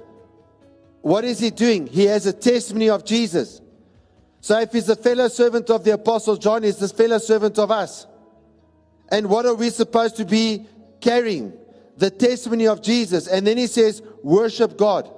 What 1.02 1.26
is 1.26 1.40
he 1.40 1.50
doing? 1.50 1.88
He 1.88 2.06
has 2.06 2.28
a 2.28 2.34
testimony 2.34 2.92
of 2.92 3.06
Jesus. 3.06 3.60
So 4.40 4.60
if 4.60 4.72
he's 4.72 4.88
a 4.88 4.96
fellow 4.96 5.30
servant 5.30 5.72
of 5.72 5.84
the 5.84 5.94
Apostle 5.94 6.36
John, 6.36 6.62
he's 6.62 6.78
this 6.78 6.92
fellow 6.92 7.18
servant 7.18 7.58
of 7.58 7.72
us. 7.72 8.06
And 9.10 9.30
what 9.30 9.46
are 9.46 9.56
we 9.56 9.70
supposed 9.70 10.18
to 10.18 10.26
be 10.26 10.66
carrying? 11.02 11.54
The 11.98 12.10
testimony 12.10 12.68
of 12.68 12.82
Jesus. 12.82 13.28
And 13.28 13.46
then 13.46 13.58
he 13.58 13.68
says, 13.68 14.02
worship 14.24 14.78
God. 14.78 15.10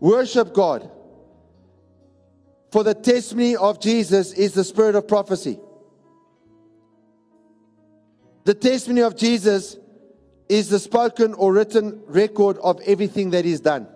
Worship 0.00 0.52
God. 0.54 0.90
For 2.72 2.82
the 2.82 2.94
testimony 2.94 3.54
of 3.54 3.80
Jesus 3.80 4.32
is 4.32 4.54
the 4.54 4.64
spirit 4.64 4.94
of 4.94 5.06
prophecy. 5.06 5.58
The 8.44 8.54
testimony 8.54 9.02
of 9.02 9.16
Jesus 9.16 9.76
is 10.48 10.68
the 10.68 10.78
spoken 10.78 11.34
or 11.34 11.52
written 11.52 12.02
record 12.06 12.58
of 12.58 12.80
everything 12.84 13.30
that 13.30 13.44
He's 13.44 13.60
done. 13.60 13.86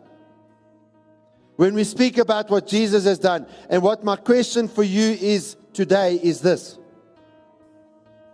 When 1.57 1.75
we 1.75 1.85
speak 1.85 2.19
about 2.19 2.51
what 2.51 2.67
Jesus 2.67 3.05
has 3.05 3.19
done, 3.19 3.47
and 3.69 3.83
what 3.83 4.05
my 4.05 4.17
question 4.17 4.69
for 4.69 4.83
you 4.83 5.17
is 5.21 5.57
today 5.73 6.21
is 6.23 6.41
this 6.41 6.79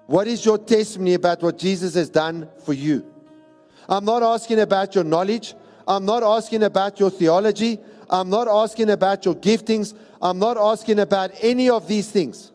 What 0.06 0.26
is 0.26 0.44
your 0.44 0.58
testimony 0.58 1.14
about 1.14 1.42
what 1.42 1.58
Jesus 1.58 1.94
has 1.94 2.10
done 2.10 2.48
for 2.64 2.72
you? 2.72 3.06
I'm 3.88 4.04
not 4.04 4.22
asking 4.22 4.60
about 4.60 4.94
your 4.94 5.04
knowledge. 5.04 5.54
I'm 5.86 6.04
not 6.04 6.22
asking 6.22 6.62
about 6.62 7.00
your 7.00 7.10
theology. 7.10 7.78
I'm 8.10 8.28
not 8.28 8.48
asking 8.48 8.90
about 8.90 9.24
your 9.24 9.34
giftings. 9.34 9.94
I'm 10.20 10.38
not 10.38 10.56
asking 10.56 10.98
about 10.98 11.30
any 11.40 11.68
of 11.70 11.88
these 11.88 12.10
things. 12.10 12.52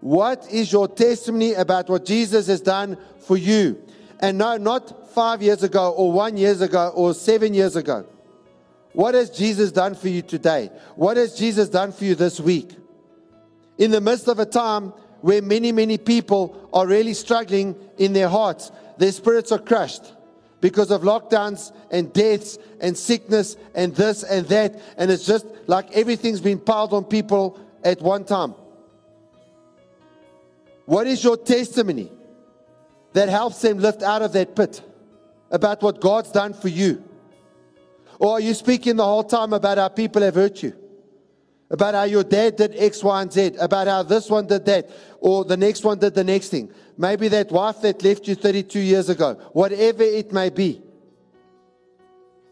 What 0.00 0.46
is 0.50 0.72
your 0.72 0.88
testimony 0.88 1.54
about 1.54 1.88
what 1.88 2.04
Jesus 2.04 2.46
has 2.48 2.60
done 2.60 2.98
for 3.20 3.36
you? 3.36 3.82
And 4.20 4.38
no, 4.38 4.56
not 4.56 5.10
five 5.12 5.42
years 5.42 5.62
ago 5.62 5.92
or 5.92 6.12
one 6.12 6.36
years 6.36 6.60
ago 6.60 6.92
or 6.94 7.14
seven 7.14 7.54
years 7.54 7.76
ago. 7.76 8.06
What 8.92 9.14
has 9.14 9.30
Jesus 9.30 9.72
done 9.72 9.94
for 9.94 10.08
you 10.08 10.22
today? 10.22 10.70
What 10.94 11.16
has 11.16 11.36
Jesus 11.36 11.68
done 11.68 11.92
for 11.92 12.04
you 12.04 12.14
this 12.14 12.38
week? 12.38 12.76
In 13.76 13.90
the 13.90 14.00
midst 14.00 14.28
of 14.28 14.38
a 14.38 14.46
time 14.46 14.92
where 15.24 15.40
many, 15.40 15.72
many 15.72 15.96
people 15.96 16.68
are 16.70 16.86
really 16.86 17.14
struggling 17.14 17.74
in 17.96 18.12
their 18.12 18.28
hearts, 18.28 18.70
their 18.98 19.10
spirits 19.10 19.50
are 19.52 19.58
crushed 19.58 20.12
because 20.60 20.90
of 20.90 21.00
lockdowns 21.00 21.72
and 21.90 22.12
deaths 22.12 22.58
and 22.78 22.94
sickness 22.94 23.56
and 23.74 23.96
this 23.96 24.22
and 24.22 24.46
that. 24.48 24.78
And 24.98 25.10
it's 25.10 25.24
just 25.24 25.46
like 25.66 25.90
everything's 25.92 26.42
been 26.42 26.58
piled 26.58 26.92
on 26.92 27.04
people 27.04 27.58
at 27.82 28.02
one 28.02 28.26
time. 28.26 28.52
What 30.84 31.06
is 31.06 31.24
your 31.24 31.38
testimony 31.38 32.12
that 33.14 33.30
helps 33.30 33.62
them 33.62 33.78
lift 33.78 34.02
out 34.02 34.20
of 34.20 34.34
that 34.34 34.54
pit 34.54 34.82
about 35.50 35.82
what 35.82 36.02
God's 36.02 36.32
done 36.32 36.52
for 36.52 36.68
you? 36.68 37.02
Or 38.18 38.32
are 38.32 38.40
you 38.40 38.52
speaking 38.52 38.96
the 38.96 39.04
whole 39.04 39.24
time 39.24 39.54
about 39.54 39.78
how 39.78 39.88
people 39.88 40.20
have 40.20 40.34
hurt 40.34 40.62
you? 40.62 40.83
about 41.70 41.94
how 41.94 42.04
your 42.04 42.24
dad 42.24 42.56
did 42.56 42.74
X, 42.76 43.02
Y, 43.02 43.22
and 43.22 43.32
Z, 43.32 43.56
about 43.60 43.86
how 43.86 44.02
this 44.02 44.28
one 44.28 44.46
did 44.46 44.64
that, 44.66 44.90
or 45.20 45.44
the 45.44 45.56
next 45.56 45.84
one 45.84 45.98
did 45.98 46.14
the 46.14 46.24
next 46.24 46.48
thing. 46.48 46.70
Maybe 46.96 47.28
that 47.28 47.50
wife 47.50 47.80
that 47.82 48.02
left 48.02 48.28
you 48.28 48.34
32 48.34 48.80
years 48.80 49.08
ago, 49.08 49.34
whatever 49.52 50.02
it 50.02 50.32
may 50.32 50.50
be. 50.50 50.82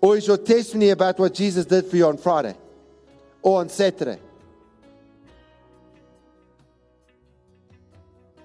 Or 0.01 0.17
is 0.17 0.27
your 0.27 0.39
testimony 0.39 0.91
about 0.91 1.19
what 1.19 1.35
Jesus 1.35 1.65
did 1.65 1.87
for 1.87 1.97
you 1.97 2.07
on 2.07 2.17
Friday 2.17 2.57
or 3.41 3.61
on 3.61 3.69
Saturday? 3.69 4.19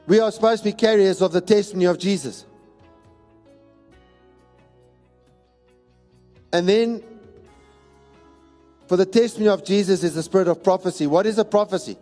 We 0.05 0.19
are 0.19 0.31
supposed 0.31 0.63
to 0.63 0.69
be 0.69 0.74
carriers 0.74 1.21
of 1.21 1.33
the 1.33 1.41
testimony 1.41 1.86
of 1.86 1.97
Jesus. 1.97 2.45
And 6.53 6.69
then 6.69 7.03
for 8.88 8.98
the 8.98 9.06
testimony 9.06 9.50
of 9.50 9.65
Jesus 9.65 10.03
is 10.03 10.15
the 10.15 10.24
spirit 10.24 10.48
of 10.48 10.63
prophecy. 10.63 11.08
What 11.08 11.25
is 11.25 11.38
a 11.38 11.46
prophecy? 11.46 11.98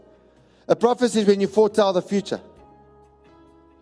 A 0.68 0.75
prophecy 0.75 1.22
is 1.22 1.27
when 1.27 1.42
you 1.42 1.48
foretell 1.48 1.94
the 1.94 2.01
future. 2.01 2.39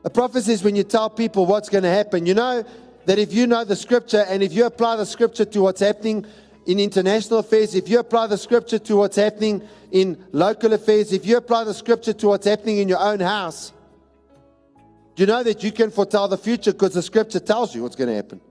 A 0.04 0.10
prophecy 0.10 0.54
is 0.54 0.64
when 0.64 0.76
you 0.76 0.84
tell 0.84 1.10
people 1.10 1.46
what's 1.46 1.70
going 1.70 1.84
to 1.84 1.90
happen. 1.90 2.26
You 2.26 2.34
know 2.34 2.64
that 3.06 3.20
if 3.20 3.34
you 3.34 3.48
know 3.48 3.64
the 3.64 3.76
scripture 3.76 4.26
and 4.28 4.42
if 4.44 4.54
you 4.54 4.66
apply 4.66 4.98
the 4.98 5.06
scripture 5.06 5.46
to 5.46 5.62
what's 5.62 5.82
happening 5.82 6.26
in 6.66 6.80
international 6.80 7.40
affairs, 7.40 7.76
if 7.76 7.90
you 7.90 8.00
apply 8.00 8.28
the 8.28 8.38
scripture 8.38 8.80
to 8.80 8.96
what's 8.98 9.18
happening 9.18 9.68
in 9.92 10.24
local 10.32 10.74
affairs, 10.74 11.12
if 11.12 11.26
you 11.26 11.38
apply 11.38 11.66
the 11.66 11.74
scripture 11.74 12.14
to 12.14 12.28
what's 12.28 12.48
happening 12.48 12.78
in 12.78 12.88
your 12.88 13.00
own 13.00 13.20
house, 13.20 13.74
you 15.16 15.26
know 15.26 15.44
that 15.44 15.64
you 15.64 15.72
can 15.72 15.92
foretell 15.92 16.28
the 16.28 16.38
future 16.38 16.72
because 16.72 16.94
the 16.94 17.02
scripture 17.02 17.40
tells 17.40 17.76
you 17.76 17.84
what's 17.84 17.96
going 17.96 18.10
to 18.10 18.16
happen? 18.16 18.42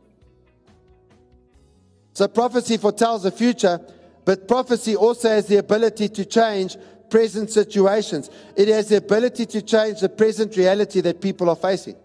So 2.14 2.28
prophecy 2.28 2.76
foretells 2.76 3.22
the 3.22 3.30
future, 3.30 3.80
but 4.24 4.48
prophecy 4.48 4.94
also 4.96 5.28
has 5.28 5.46
the 5.46 5.56
ability 5.56 6.08
to 6.08 6.24
change 6.24 6.76
present 7.10 7.50
situations. 7.50 8.30
It 8.56 8.68
has 8.68 8.88
the 8.88 8.96
ability 8.96 9.46
to 9.46 9.62
change 9.62 10.00
the 10.00 10.08
present 10.08 10.56
reality 10.56 11.00
that 11.02 11.20
people 11.20 11.50
are 11.50 11.56
facing. 11.56 11.96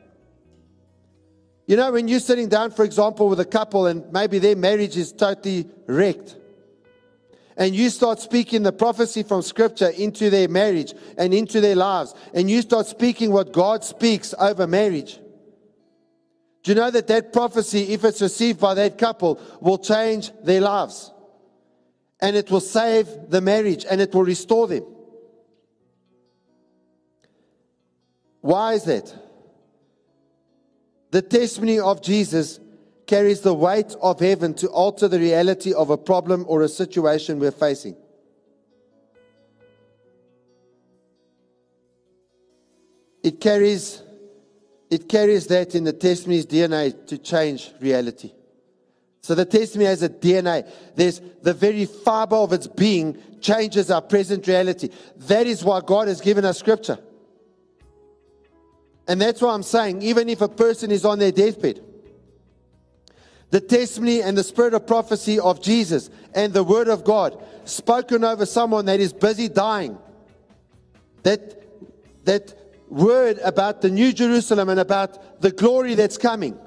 You 1.65 1.75
know, 1.75 1.91
when 1.91 2.07
you're 2.07 2.19
sitting 2.19 2.49
down, 2.49 2.71
for 2.71 2.85
example, 2.85 3.27
with 3.27 3.39
a 3.39 3.45
couple 3.45 3.87
and 3.87 4.11
maybe 4.11 4.39
their 4.39 4.55
marriage 4.55 4.97
is 4.97 5.11
totally 5.11 5.67
wrecked, 5.85 6.35
and 7.57 7.75
you 7.75 7.89
start 7.89 8.19
speaking 8.19 8.63
the 8.63 8.71
prophecy 8.71 9.23
from 9.23 9.41
Scripture 9.41 9.89
into 9.89 10.29
their 10.29 10.47
marriage 10.47 10.93
and 11.17 11.33
into 11.33 11.59
their 11.59 11.75
lives, 11.75 12.13
and 12.33 12.49
you 12.49 12.61
start 12.61 12.85
speaking 12.85 13.31
what 13.31 13.51
God 13.51 13.83
speaks 13.83 14.33
over 14.39 14.67
marriage. 14.67 15.19
Do 16.63 16.71
you 16.71 16.75
know 16.75 16.91
that 16.91 17.07
that 17.07 17.33
prophecy, 17.33 17.93
if 17.93 18.03
it's 18.03 18.21
received 18.21 18.59
by 18.59 18.73
that 18.75 18.97
couple, 18.97 19.39
will 19.59 19.77
change 19.77 20.31
their 20.43 20.61
lives? 20.61 21.11
And 22.19 22.35
it 22.35 22.49
will 22.49 22.61
save 22.61 23.07
the 23.29 23.41
marriage 23.41 23.85
and 23.89 24.01
it 24.01 24.13
will 24.13 24.23
restore 24.23 24.67
them. 24.67 24.83
Why 28.41 28.73
is 28.73 28.83
that? 28.85 29.13
The 31.11 31.21
testimony 31.21 31.79
of 31.79 32.01
Jesus 32.01 32.59
carries 33.05 33.41
the 33.41 33.53
weight 33.53 33.95
of 34.01 34.19
heaven 34.19 34.53
to 34.55 34.67
alter 34.67 35.07
the 35.07 35.19
reality 35.19 35.73
of 35.73 35.89
a 35.89 35.97
problem 35.97 36.45
or 36.47 36.61
a 36.61 36.67
situation 36.67 37.39
we're 37.39 37.51
facing. 37.51 37.95
It 43.23 43.41
carries, 43.41 44.01
it 44.89 45.09
carries 45.09 45.47
that 45.47 45.75
in 45.75 45.83
the 45.83 45.93
testimony's 45.93 46.45
DNA 46.45 47.07
to 47.07 47.17
change 47.17 47.71
reality. 47.81 48.31
So 49.27 49.35
the 49.35 49.43
testimony 49.43 49.87
has 49.87 50.03
a 50.03 50.07
DNA. 50.07 50.65
There's 50.95 51.19
the 51.41 51.53
very 51.53 51.83
fiber 51.83 52.37
of 52.37 52.53
its 52.53 52.65
being 52.65 53.21
changes 53.41 53.91
our 53.91 54.01
present 54.01 54.47
reality. 54.47 54.87
That 55.17 55.47
is 55.47 55.65
why 55.65 55.81
God 55.81 56.07
has 56.07 56.21
given 56.21 56.45
us 56.45 56.57
scripture. 56.57 56.97
And 59.05 59.19
that's 59.19 59.41
why 59.41 59.53
I'm 59.53 59.63
saying, 59.63 60.01
even 60.01 60.29
if 60.29 60.39
a 60.39 60.47
person 60.47 60.91
is 60.91 61.03
on 61.03 61.19
their 61.19 61.33
deathbed, 61.33 61.83
the 63.49 63.59
testimony 63.59 64.21
and 64.21 64.37
the 64.37 64.45
spirit 64.45 64.73
of 64.73 64.87
prophecy 64.87 65.41
of 65.41 65.61
Jesus 65.61 66.09
and 66.33 66.53
the 66.53 66.63
word 66.63 66.87
of 66.87 67.03
God 67.03 67.37
spoken 67.65 68.23
over 68.23 68.45
someone 68.45 68.85
that 68.85 69.01
is 69.01 69.11
busy 69.11 69.49
dying, 69.49 69.97
that, 71.23 72.23
that 72.23 72.57
word 72.87 73.39
about 73.43 73.81
the 73.81 73.89
New 73.89 74.13
Jerusalem 74.13 74.69
and 74.69 74.79
about 74.79 75.41
the 75.41 75.51
glory 75.51 75.95
that's 75.95 76.17
coming 76.17 76.57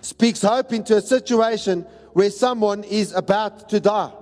speaks 0.00 0.42
hope 0.42 0.72
into 0.72 0.96
a 0.96 1.00
situation 1.00 1.86
where 2.12 2.30
someone 2.30 2.84
is 2.84 3.12
about 3.12 3.68
to 3.70 3.80
die. 3.80 4.12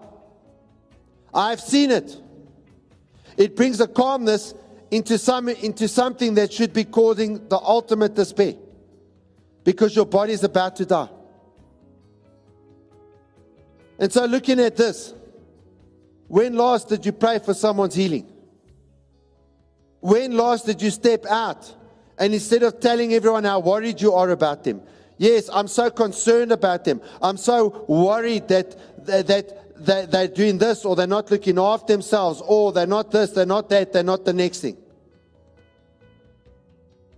I've 1.32 1.60
seen 1.60 1.90
it. 1.90 2.16
It 3.36 3.56
brings 3.56 3.80
a 3.80 3.86
calmness 3.86 4.54
into, 4.90 5.18
some, 5.18 5.48
into 5.48 5.88
something 5.88 6.34
that 6.34 6.52
should 6.52 6.72
be 6.72 6.84
causing 6.84 7.48
the 7.48 7.58
ultimate 7.58 8.14
despair 8.14 8.54
because 9.64 9.94
your 9.94 10.06
body 10.06 10.32
is 10.32 10.44
about 10.44 10.76
to 10.76 10.86
die. 10.86 11.08
And 13.98 14.12
so, 14.12 14.24
looking 14.26 14.60
at 14.60 14.76
this, 14.76 15.14
when 16.28 16.54
last 16.54 16.88
did 16.88 17.04
you 17.06 17.12
pray 17.12 17.38
for 17.38 17.54
someone's 17.54 17.94
healing? 17.94 18.30
When 20.00 20.36
last 20.36 20.66
did 20.66 20.82
you 20.82 20.90
step 20.90 21.24
out 21.26 21.74
and 22.18 22.32
instead 22.34 22.62
of 22.62 22.80
telling 22.80 23.12
everyone 23.14 23.44
how 23.44 23.60
worried 23.60 24.00
you 24.00 24.12
are 24.12 24.30
about 24.30 24.64
them, 24.64 24.82
yes, 25.18 25.48
I'm 25.52 25.68
so 25.68 25.90
concerned 25.90 26.52
about 26.52 26.84
them, 26.84 27.00
I'm 27.22 27.36
so 27.36 27.84
worried 27.88 28.48
that, 28.48 28.76
that, 29.06 29.26
that 29.84 30.10
they're 30.10 30.28
doing 30.28 30.58
this 30.58 30.84
or 30.84 30.96
they're 30.96 31.06
not 31.06 31.30
looking 31.30 31.58
after 31.58 31.92
themselves 31.92 32.42
or 32.46 32.72
they're 32.72 32.86
not 32.86 33.10
this, 33.10 33.30
they're 33.30 33.46
not 33.46 33.68
that, 33.68 33.92
they're 33.92 34.02
not 34.02 34.24
the 34.24 34.32
next 34.32 34.60
thing. 34.60 34.76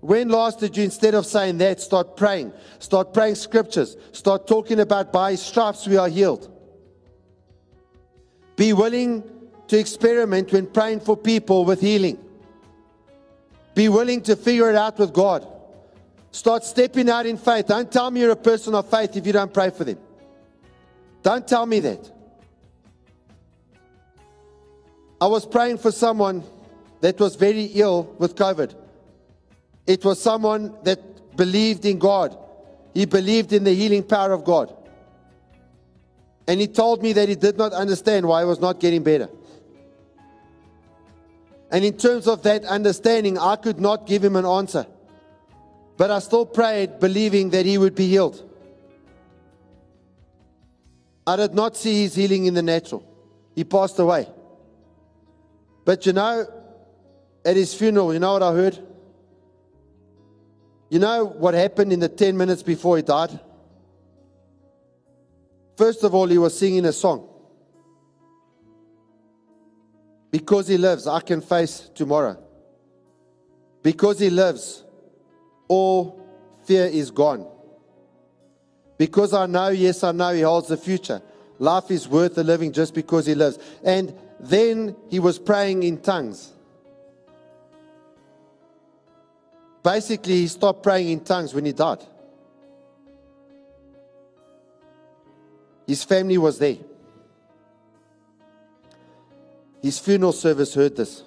When 0.01 0.29
last 0.29 0.61
did 0.61 0.77
you, 0.77 0.85
instead 0.85 1.15
of 1.15 1.27
saying 1.27 1.59
that, 1.59 1.81
start 1.81 2.17
praying? 2.17 2.53
Start 2.79 3.13
praying 3.13 3.35
scriptures. 3.35 3.97
Start 4.13 4.47
talking 4.47 4.79
about 4.79 5.13
by 5.13 5.35
stripes 5.35 5.89
we 5.89 5.97
are 5.97 6.09
healed. 6.09 6.55
Be 8.55 8.73
willing 8.73 9.25
to 9.67 9.79
experiment 9.79 10.53
when 10.53 10.67
praying 10.67 11.01
for 11.01 11.17
people 11.17 11.65
with 11.65 11.81
healing. 11.81 12.19
Be 13.75 13.89
willing 13.89 14.23
to 14.23 14.37
figure 14.37 14.71
it 14.71 14.77
out 14.77 14.99
with 14.99 15.13
God. 15.13 15.47
Start 16.31 16.65
stepping 16.65 17.09
out 17.09 17.27
in 17.27 17.37
faith. 17.37 17.67
Don't 17.67 17.91
tell 17.91 18.11
me 18.11 18.21
you're 18.21 18.31
a 18.31 18.37
person 18.37 18.75
of 18.75 18.89
faith 18.91 19.17
if 19.17 19.27
you 19.27 19.33
don't 19.33 19.53
pray 19.53 19.71
for 19.71 19.85
them. 19.85 19.99
Don't 21.23 21.47
tell 21.47 21.67
me 21.67 21.81
that. 21.81 22.13
I 25.21 25.27
was 25.27 25.45
praying 25.45 25.79
for 25.79 25.91
someone 25.91 26.45
that 27.01 27.19
was 27.19 27.35
very 27.37 27.65
ill 27.65 28.15
with 28.19 28.37
COVID. 28.37 28.75
It 29.87 30.05
was 30.05 30.21
someone 30.21 30.75
that 30.85 31.37
believed 31.37 31.85
in 31.85 31.99
God. 31.99 32.37
He 32.95 33.07
believed 33.07 33.53
in 33.53 33.65
the 33.65 33.73
healing 33.73 34.03
power 34.03 34.33
of 34.33 34.45
God. 34.45 34.75
And 36.47 36.61
he 36.61 36.67
told 36.67 37.03
me 37.03 37.13
that 37.15 37.29
he 37.29 37.35
did 37.35 37.59
not 37.59 37.73
understand 37.73 38.27
why 38.27 38.41
he 38.41 38.47
was 38.47 38.61
not 38.61 38.81
getting 38.81 39.03
better. 39.03 39.29
And 41.71 41.85
in 41.85 41.97
terms 41.97 42.27
of 42.27 42.43
that 42.45 42.65
understanding, 42.65 43.39
I 43.39 43.57
could 43.57 43.79
not 43.79 44.07
give 44.07 44.25
him 44.25 44.37
an 44.37 44.47
answer. 44.47 44.87
But 45.99 46.13
I 46.13 46.21
still 46.21 46.47
prayed, 46.47 47.01
believing 47.01 47.51
that 47.51 47.67
he 47.67 47.77
would 47.77 47.97
be 47.97 48.07
healed. 48.07 48.49
I 51.27 51.35
did 51.35 51.55
not 51.55 51.77
see 51.77 52.03
his 52.03 52.15
healing 52.15 52.47
in 52.47 52.55
the 52.55 52.63
natural. 52.63 53.05
He 53.57 53.65
passed 53.65 53.99
away. 53.99 54.29
But 55.85 56.07
you 56.07 56.13
know, 56.13 56.47
at 57.45 57.57
his 57.57 57.75
funeral, 57.75 58.15
you 58.15 58.21
know 58.21 58.33
what 58.35 58.45
I 58.45 58.53
heard? 58.53 58.79
You 60.89 61.01
know 61.01 61.25
what 61.25 61.55
happened 61.55 61.93
in 61.93 61.99
the 61.99 62.09
10 62.09 62.37
minutes 62.37 62.63
before 62.63 62.97
he 62.97 63.03
died? 63.03 63.39
First 65.77 66.05
of 66.05 66.15
all, 66.15 66.29
he 66.29 66.39
was 66.39 66.57
singing 66.57 66.85
a 66.85 66.93
song. 66.93 67.29
Because 70.31 70.69
he 70.69 70.79
lives, 70.79 71.09
I 71.09 71.21
can 71.21 71.41
face 71.41 71.91
tomorrow. 71.93 72.41
Because 73.83 74.21
he 74.21 74.31
lives, 74.31 74.85
all 75.69 76.21
fear 76.65 76.87
is 76.87 77.11
gone. 77.11 77.47
Because 78.97 79.33
I 79.33 79.47
know, 79.47 79.69
yes, 79.69 80.03
I 80.03 80.13
know 80.13 80.33
he 80.33 80.41
holds 80.41 80.69
the 80.69 80.77
future. 80.77 81.23
Life 81.59 81.91
is 81.91 82.09
worth 82.09 82.35
the 82.35 82.45
living 82.45 82.73
just 82.73 82.95
because 82.95 83.27
he 83.27 83.35
lives. 83.35 83.59
And 83.85 84.15
then 84.41 84.97
he 85.09 85.21
was 85.21 85.39
praying 85.39 85.83
in 85.83 85.99
tongues. 85.99 86.53
Basically, 89.83 90.35
he 90.35 90.49
stopped 90.49 90.83
praying 90.83 91.09
in 91.09 91.21
tongues 91.21 91.55
when 91.55 91.65
he 91.65 91.73
died. 91.73 92.05
His 95.87 96.05
family 96.05 96.37
was 96.37 96.59
there. 96.59 96.77
His 99.81 99.99
funeral 99.99 100.33
service 100.33 100.75
heard 100.75 100.97
this. 100.97 101.23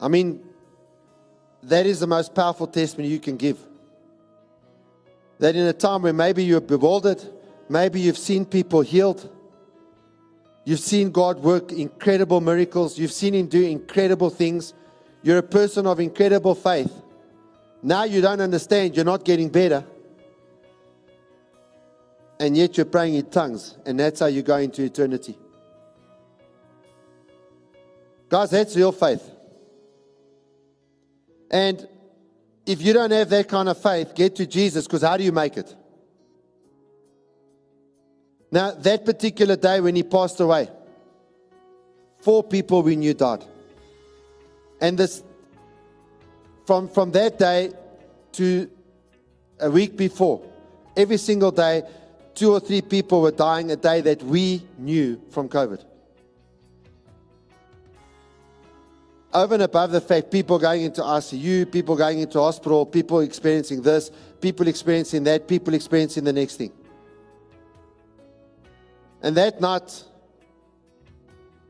I 0.00 0.08
mean, 0.08 0.40
that 1.62 1.86
is 1.86 2.00
the 2.00 2.06
most 2.06 2.34
powerful 2.34 2.66
testimony 2.66 3.08
you 3.08 3.18
can 3.18 3.36
give. 3.36 3.58
That 5.38 5.56
in 5.56 5.66
a 5.66 5.72
time 5.72 6.02
where 6.02 6.12
maybe 6.12 6.44
you're 6.44 6.60
bewildered, 6.60 7.22
maybe 7.68 8.00
you've 8.00 8.18
seen 8.18 8.46
people 8.46 8.80
healed, 8.80 9.28
you've 10.64 10.80
seen 10.80 11.10
God 11.10 11.40
work 11.40 11.72
incredible 11.72 12.40
miracles, 12.40 12.98
you've 12.98 13.12
seen 13.12 13.34
Him 13.34 13.46
do 13.46 13.62
incredible 13.62 14.30
things, 14.30 14.74
you're 15.22 15.38
a 15.38 15.42
person 15.42 15.86
of 15.86 16.00
incredible 16.00 16.54
faith. 16.54 16.92
Now 17.82 18.04
you 18.04 18.20
don't 18.20 18.40
understand, 18.40 18.96
you're 18.96 19.04
not 19.04 19.24
getting 19.24 19.48
better. 19.48 19.84
And 22.38 22.56
yet 22.56 22.76
you're 22.76 22.86
praying 22.86 23.14
in 23.14 23.26
tongues, 23.30 23.76
and 23.86 23.98
that's 23.98 24.20
how 24.20 24.26
you 24.26 24.42
go 24.42 24.56
into 24.56 24.82
eternity. 24.82 25.38
Guys, 28.28 28.50
that's 28.50 28.76
real 28.76 28.92
faith. 28.92 29.30
And 31.50 31.86
if 32.64 32.82
you 32.82 32.92
don't 32.92 33.12
have 33.12 33.28
that 33.30 33.48
kind 33.48 33.68
of 33.68 33.80
faith, 33.80 34.14
get 34.14 34.36
to 34.36 34.46
Jesus 34.46 34.86
because 34.86 35.02
how 35.02 35.16
do 35.16 35.24
you 35.24 35.32
make 35.32 35.56
it? 35.56 35.74
Now, 38.50 38.72
that 38.72 39.04
particular 39.04 39.56
day 39.56 39.80
when 39.80 39.96
he 39.96 40.02
passed 40.02 40.40
away, 40.40 40.68
four 42.18 42.42
people 42.42 42.82
we 42.82 42.96
knew 42.96 43.14
died. 43.14 43.44
And 44.80 44.98
this, 44.98 45.22
from, 46.66 46.88
from 46.88 47.12
that 47.12 47.38
day 47.38 47.72
to 48.32 48.70
a 49.60 49.70
week 49.70 49.96
before, 49.96 50.42
every 50.96 51.16
single 51.16 51.50
day, 51.50 51.82
two 52.34 52.52
or 52.52 52.60
three 52.60 52.82
people 52.82 53.22
were 53.22 53.30
dying 53.30 53.70
a 53.70 53.76
day 53.76 54.00
that 54.02 54.22
we 54.22 54.62
knew 54.78 55.20
from 55.30 55.48
COVID. 55.48 55.84
Over 59.36 59.52
and 59.52 59.64
above 59.64 59.90
the 59.90 60.00
fact, 60.00 60.30
people 60.30 60.58
going 60.58 60.80
into 60.80 61.02
ICU, 61.02 61.70
people 61.70 61.94
going 61.94 62.20
into 62.20 62.40
hospital, 62.40 62.86
people 62.86 63.20
experiencing 63.20 63.82
this, 63.82 64.10
people 64.40 64.66
experiencing 64.66 65.24
that, 65.24 65.46
people 65.46 65.74
experiencing 65.74 66.24
the 66.24 66.32
next 66.32 66.56
thing. 66.56 66.72
And 69.20 69.36
that 69.36 69.60
night, 69.60 70.04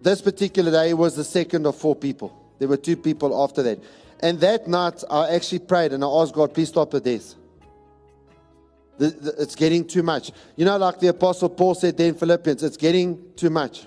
this 0.00 0.22
particular 0.22 0.70
day 0.70 0.94
was 0.94 1.16
the 1.16 1.24
second 1.24 1.66
of 1.66 1.74
four 1.74 1.96
people. 1.96 2.32
There 2.60 2.68
were 2.68 2.76
two 2.76 2.96
people 2.96 3.42
after 3.42 3.64
that. 3.64 3.82
And 4.20 4.38
that 4.38 4.68
night, 4.68 5.02
I 5.10 5.30
actually 5.30 5.58
prayed 5.58 5.92
and 5.92 6.04
I 6.04 6.06
asked 6.06 6.34
God, 6.34 6.54
please 6.54 6.68
stop 6.68 6.92
the 6.92 7.00
death. 7.00 7.34
The, 8.98 9.08
the, 9.08 9.42
it's 9.42 9.56
getting 9.56 9.84
too 9.84 10.04
much. 10.04 10.30
You 10.54 10.66
know, 10.66 10.76
like 10.76 11.00
the 11.00 11.08
Apostle 11.08 11.48
Paul 11.48 11.74
said 11.74 11.96
there 11.96 12.10
in 12.10 12.14
Philippians, 12.14 12.62
it's 12.62 12.76
getting 12.76 13.34
too 13.34 13.50
much. 13.50 13.86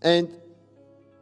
And 0.00 0.37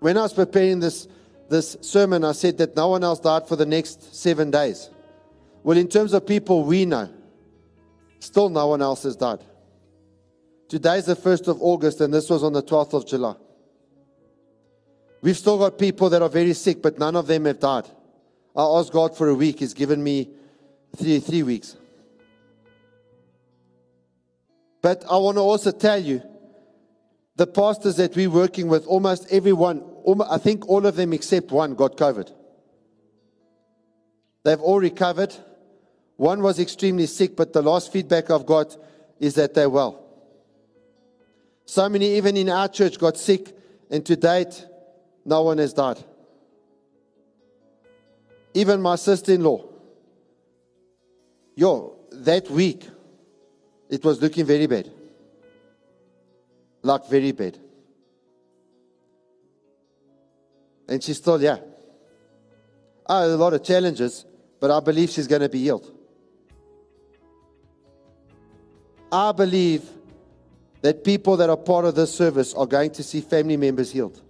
when 0.07 0.17
I 0.17 0.23
was 0.23 0.33
preparing 0.33 0.79
this, 0.79 1.09
this 1.49 1.77
sermon, 1.81 2.23
I 2.23 2.31
said 2.31 2.59
that 2.59 2.77
no 2.77 2.91
one 2.91 3.03
else 3.03 3.19
died 3.19 3.49
for 3.49 3.57
the 3.57 3.67
next 3.67 4.15
seven 4.15 4.53
days. 4.53 4.89
Well, 5.65 5.77
in 5.77 5.89
terms 5.89 6.13
of 6.13 6.25
people 6.25 6.63
we 6.63 6.85
know, 6.85 7.13
still 8.21 8.49
no 8.49 8.69
one 8.69 8.81
else 8.83 9.03
has 9.03 9.17
died. 9.17 9.41
Today 10.69 10.99
is 10.99 11.07
the 11.07 11.17
1st 11.17 11.49
of 11.49 11.61
August, 11.61 12.01
and 12.01 12.15
this 12.15 12.31
was 12.31 12.45
on 12.45 12.53
the 12.53 12.63
12th 12.63 12.93
of 12.93 13.05
July. 13.05 13.35
We've 15.23 15.37
still 15.37 15.59
got 15.59 15.77
people 15.77 16.09
that 16.11 16.23
are 16.23 16.29
very 16.29 16.55
sick, 16.55 16.83
but 16.83 17.01
none 17.01 17.17
of 17.17 17.27
them 17.27 17.47
have 17.47 17.59
died. 17.59 17.89
I 18.55 18.63
asked 18.63 18.93
God 18.93 19.17
for 19.17 19.27
a 19.27 19.35
week. 19.35 19.59
He's 19.59 19.75
given 19.75 20.05
me 20.05 20.31
three, 20.95 21.19
three 21.19 21.43
weeks. 21.43 21.75
But 24.83 25.05
I 25.11 25.17
want 25.17 25.37
to 25.37 25.41
also 25.41 25.73
tell 25.73 25.99
you 25.99 26.23
the 27.35 27.47
pastors 27.47 27.97
that 27.97 28.17
we're 28.17 28.31
working 28.31 28.69
with, 28.69 28.87
almost 28.87 29.27
everyone, 29.31 29.83
I 30.07 30.39
think 30.39 30.69
all 30.69 30.87
of 30.87 30.97
them 30.97 31.13
except 31.13 31.51
one 31.51 31.75
got 31.75 31.97
COVID. 31.97 32.31
They've 34.45 34.61
all 34.61 34.79
recovered. 34.79 35.35
One 36.17 36.43
was 36.43 36.61
extremely 36.61 37.07
sick, 37.07 37.37
but 37.37 37.53
the 37.53 37.63
last 37.63 37.93
feedback 37.93 38.31
I've 38.31 38.47
got 38.47 38.77
is 39.19 39.35
that 39.35 39.55
they're 39.55 39.69
well. 39.69 40.05
So 41.65 41.89
many, 41.89 42.17
even 42.17 42.37
in 42.37 42.49
our 42.49 42.69
church, 42.69 42.99
got 42.99 43.17
sick, 43.17 43.53
and 43.91 44.07
to 44.07 44.15
date, 44.15 44.65
no 45.25 45.43
one 45.43 45.59
has 45.59 45.73
died. 45.73 45.99
Even 48.55 48.81
my 48.81 48.95
sister 48.95 49.33
in 49.33 49.43
law. 49.43 49.65
Yo, 51.57 51.97
that 52.13 52.49
week, 52.49 52.89
it 53.91 54.05
was 54.05 54.23
looking 54.23 54.47
very 54.47 54.67
bad. 54.67 54.89
Like, 56.83 57.09
very 57.09 57.33
bad. 57.33 57.59
And 60.89 61.03
she's 61.03 61.17
still, 61.17 61.41
yeah. 61.43 61.59
I 63.09 63.23
had 63.23 63.31
a 63.31 63.37
lot 63.37 63.55
of 63.55 63.63
challenges, 63.63 64.25
but 64.61 64.71
I 64.71 64.81
believe 64.81 65.11
she's 65.11 65.27
going 65.27 65.43
to 65.43 65.49
be 65.49 65.61
healed. 65.61 65.93
I 69.11 69.33
believe 69.33 69.89
that 70.83 71.05
people 71.05 71.37
that 71.39 71.49
are 71.49 71.57
part 71.57 71.85
of 71.85 71.95
this 71.95 72.15
service 72.15 72.55
are 72.55 72.67
going 72.67 72.91
to 72.93 73.03
see 73.03 73.21
family 73.21 73.57
members 73.57 73.93
healed. 73.93 74.21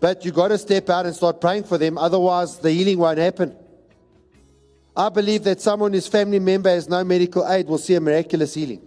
But 0.00 0.24
you 0.24 0.30
got 0.32 0.48
to 0.48 0.58
step 0.58 0.90
out 0.90 1.06
and 1.06 1.14
start 1.14 1.40
praying 1.40 1.64
for 1.64 1.78
them, 1.78 1.98
otherwise, 1.98 2.58
the 2.58 2.70
healing 2.70 2.98
won't 2.98 3.18
happen. 3.18 3.56
I 4.96 5.08
believe 5.08 5.44
that 5.44 5.60
someone 5.60 5.92
whose 5.92 6.06
family 6.06 6.38
member 6.38 6.70
has 6.70 6.88
no 6.88 7.04
medical 7.04 7.46
aid 7.46 7.66
will 7.66 7.78
see 7.78 7.94
a 7.94 8.00
miraculous 8.00 8.54
healing. 8.54 8.82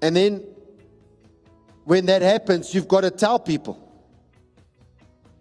And 0.00 0.16
then, 0.16 0.44
when 1.84 2.06
that 2.06 2.22
happens, 2.22 2.74
you've 2.74 2.88
got 2.88 3.02
to 3.02 3.10
tell 3.10 3.38
people. 3.38 3.78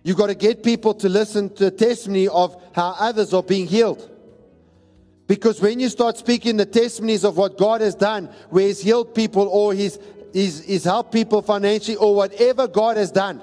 You've 0.04 0.18
got 0.18 0.28
to 0.28 0.36
get 0.36 0.64
people 0.64 0.94
to 0.96 1.10
listen 1.10 1.54
to 1.56 1.66
the 1.66 1.72
testimony 1.72 2.28
of 2.28 2.62
how 2.74 2.96
others 3.00 3.34
are 3.34 3.44
being 3.44 3.68
healed. 3.68 4.10
Because 5.28 5.62
when 5.62 5.80
you 5.80 5.90
start 5.90 6.18
speaking 6.18 6.58
the 6.58 6.66
testimonies 6.66 7.24
of 7.24 7.38
what 7.38 7.58
God 7.58 7.82
has 7.82 7.96
done, 7.96 8.26
where 8.50 8.68
He's 8.68 8.82
healed 8.82 9.14
people 9.14 9.48
or 9.48 9.74
He's, 9.74 10.00
he's, 10.34 10.64
he's 10.66 10.84
helped 10.84 11.14
people 11.14 11.42
financially 11.42 11.98
or 11.98 12.16
whatever 12.16 12.68
God 12.68 12.98
has 12.98 13.12
done. 13.12 13.42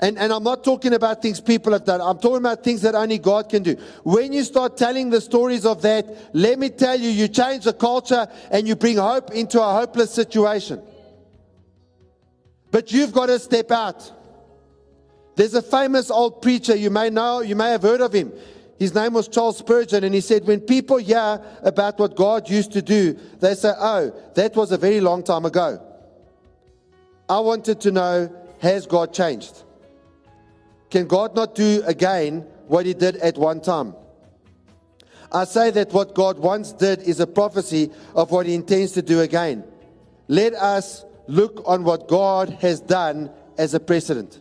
And, 0.00 0.16
and 0.16 0.32
I'm 0.32 0.44
not 0.44 0.62
talking 0.62 0.94
about 0.94 1.22
things 1.22 1.40
people 1.40 1.72
have 1.72 1.84
done. 1.84 2.00
I'm 2.00 2.18
talking 2.18 2.36
about 2.36 2.62
things 2.62 2.82
that 2.82 2.94
only 2.94 3.18
God 3.18 3.48
can 3.48 3.64
do. 3.64 3.74
When 4.04 4.32
you 4.32 4.44
start 4.44 4.76
telling 4.76 5.10
the 5.10 5.20
stories 5.20 5.66
of 5.66 5.82
that, 5.82 6.30
let 6.32 6.58
me 6.58 6.68
tell 6.68 7.00
you, 7.00 7.08
you 7.08 7.26
change 7.26 7.64
the 7.64 7.72
culture 7.72 8.28
and 8.52 8.68
you 8.68 8.76
bring 8.76 8.98
hope 8.98 9.32
into 9.32 9.60
a 9.60 9.72
hopeless 9.72 10.12
situation. 10.12 10.80
But 12.70 12.92
you've 12.92 13.12
got 13.12 13.26
to 13.26 13.38
step 13.38 13.70
out. 13.70 14.12
There's 15.36 15.54
a 15.54 15.62
famous 15.62 16.10
old 16.10 16.42
preacher, 16.42 16.74
you 16.74 16.90
may 16.90 17.10
know, 17.10 17.40
you 17.40 17.54
may 17.54 17.70
have 17.70 17.82
heard 17.82 18.00
of 18.00 18.12
him. 18.12 18.32
His 18.78 18.94
name 18.94 19.12
was 19.12 19.28
Charles 19.28 19.58
Spurgeon, 19.58 20.04
and 20.04 20.14
he 20.14 20.20
said, 20.20 20.46
When 20.46 20.60
people 20.60 20.98
hear 20.98 21.40
about 21.62 21.98
what 21.98 22.14
God 22.14 22.48
used 22.48 22.72
to 22.72 22.82
do, 22.82 23.18
they 23.40 23.54
say, 23.54 23.72
Oh, 23.76 24.12
that 24.34 24.54
was 24.54 24.72
a 24.72 24.78
very 24.78 25.00
long 25.00 25.22
time 25.22 25.44
ago. 25.44 25.82
I 27.28 27.40
wanted 27.40 27.80
to 27.82 27.90
know, 27.90 28.34
has 28.60 28.86
God 28.86 29.12
changed? 29.12 29.62
Can 30.90 31.06
God 31.06 31.34
not 31.34 31.54
do 31.54 31.82
again 31.86 32.46
what 32.66 32.86
he 32.86 32.94
did 32.94 33.16
at 33.16 33.36
one 33.36 33.60
time? 33.60 33.94
I 35.30 35.44
say 35.44 35.70
that 35.72 35.92
what 35.92 36.14
God 36.14 36.38
once 36.38 36.72
did 36.72 37.02
is 37.02 37.20
a 37.20 37.26
prophecy 37.26 37.90
of 38.14 38.30
what 38.30 38.46
he 38.46 38.54
intends 38.54 38.92
to 38.92 39.02
do 39.02 39.20
again. 39.20 39.64
Let 40.26 40.54
us 40.54 41.04
look 41.28 41.62
on 41.66 41.84
what 41.84 42.08
God 42.08 42.48
has 42.60 42.80
done 42.80 43.30
as 43.56 43.74
a 43.74 43.80
precedent. 43.80 44.40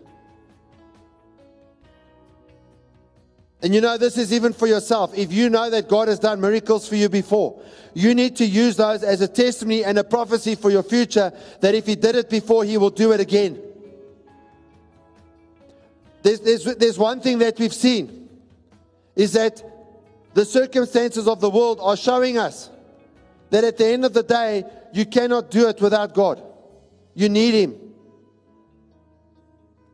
And 3.61 3.73
you 3.73 3.81
know, 3.81 3.97
this 3.97 4.17
is 4.17 4.31
even 4.31 4.53
for 4.53 4.67
yourself. 4.67 5.17
If 5.17 5.33
you 5.33 5.49
know 5.49 5.69
that 5.69 5.89
God 5.89 6.07
has 6.07 6.19
done 6.19 6.39
miracles 6.39 6.87
for 6.87 6.95
you 6.95 7.09
before, 7.09 7.59
you 7.93 8.13
need 8.13 8.35
to 8.37 8.45
use 8.45 8.77
those 8.77 9.03
as 9.03 9.21
a 9.21 9.27
testimony 9.27 9.83
and 9.83 9.97
a 9.97 10.03
prophecy 10.03 10.55
for 10.55 10.69
your 10.69 10.83
future 10.83 11.33
that 11.61 11.75
if 11.75 11.85
He 11.85 11.95
did 11.95 12.15
it 12.15 12.29
before, 12.29 12.63
He 12.63 12.77
will 12.77 12.91
do 12.91 13.11
it 13.11 13.19
again. 13.19 13.61
There's, 16.21 16.39
there's, 16.41 16.63
there's 16.75 16.97
one 16.97 17.19
thing 17.19 17.39
that 17.39 17.57
we've 17.57 17.73
seen 17.73 18.29
is 19.15 19.33
that 19.33 19.63
the 20.33 20.45
circumstances 20.45 21.27
of 21.27 21.41
the 21.41 21.49
world 21.49 21.79
are 21.81 21.97
showing 21.97 22.37
us 22.37 22.69
that 23.49 23.63
at 23.63 23.77
the 23.77 23.87
end 23.87 24.05
of 24.05 24.13
the 24.13 24.23
day, 24.23 24.63
you 24.93 25.05
cannot 25.05 25.49
do 25.49 25.67
it 25.67 25.81
without 25.81 26.13
God. 26.13 26.43
You 27.17 27.29
need 27.29 27.55
Him. 27.55 27.75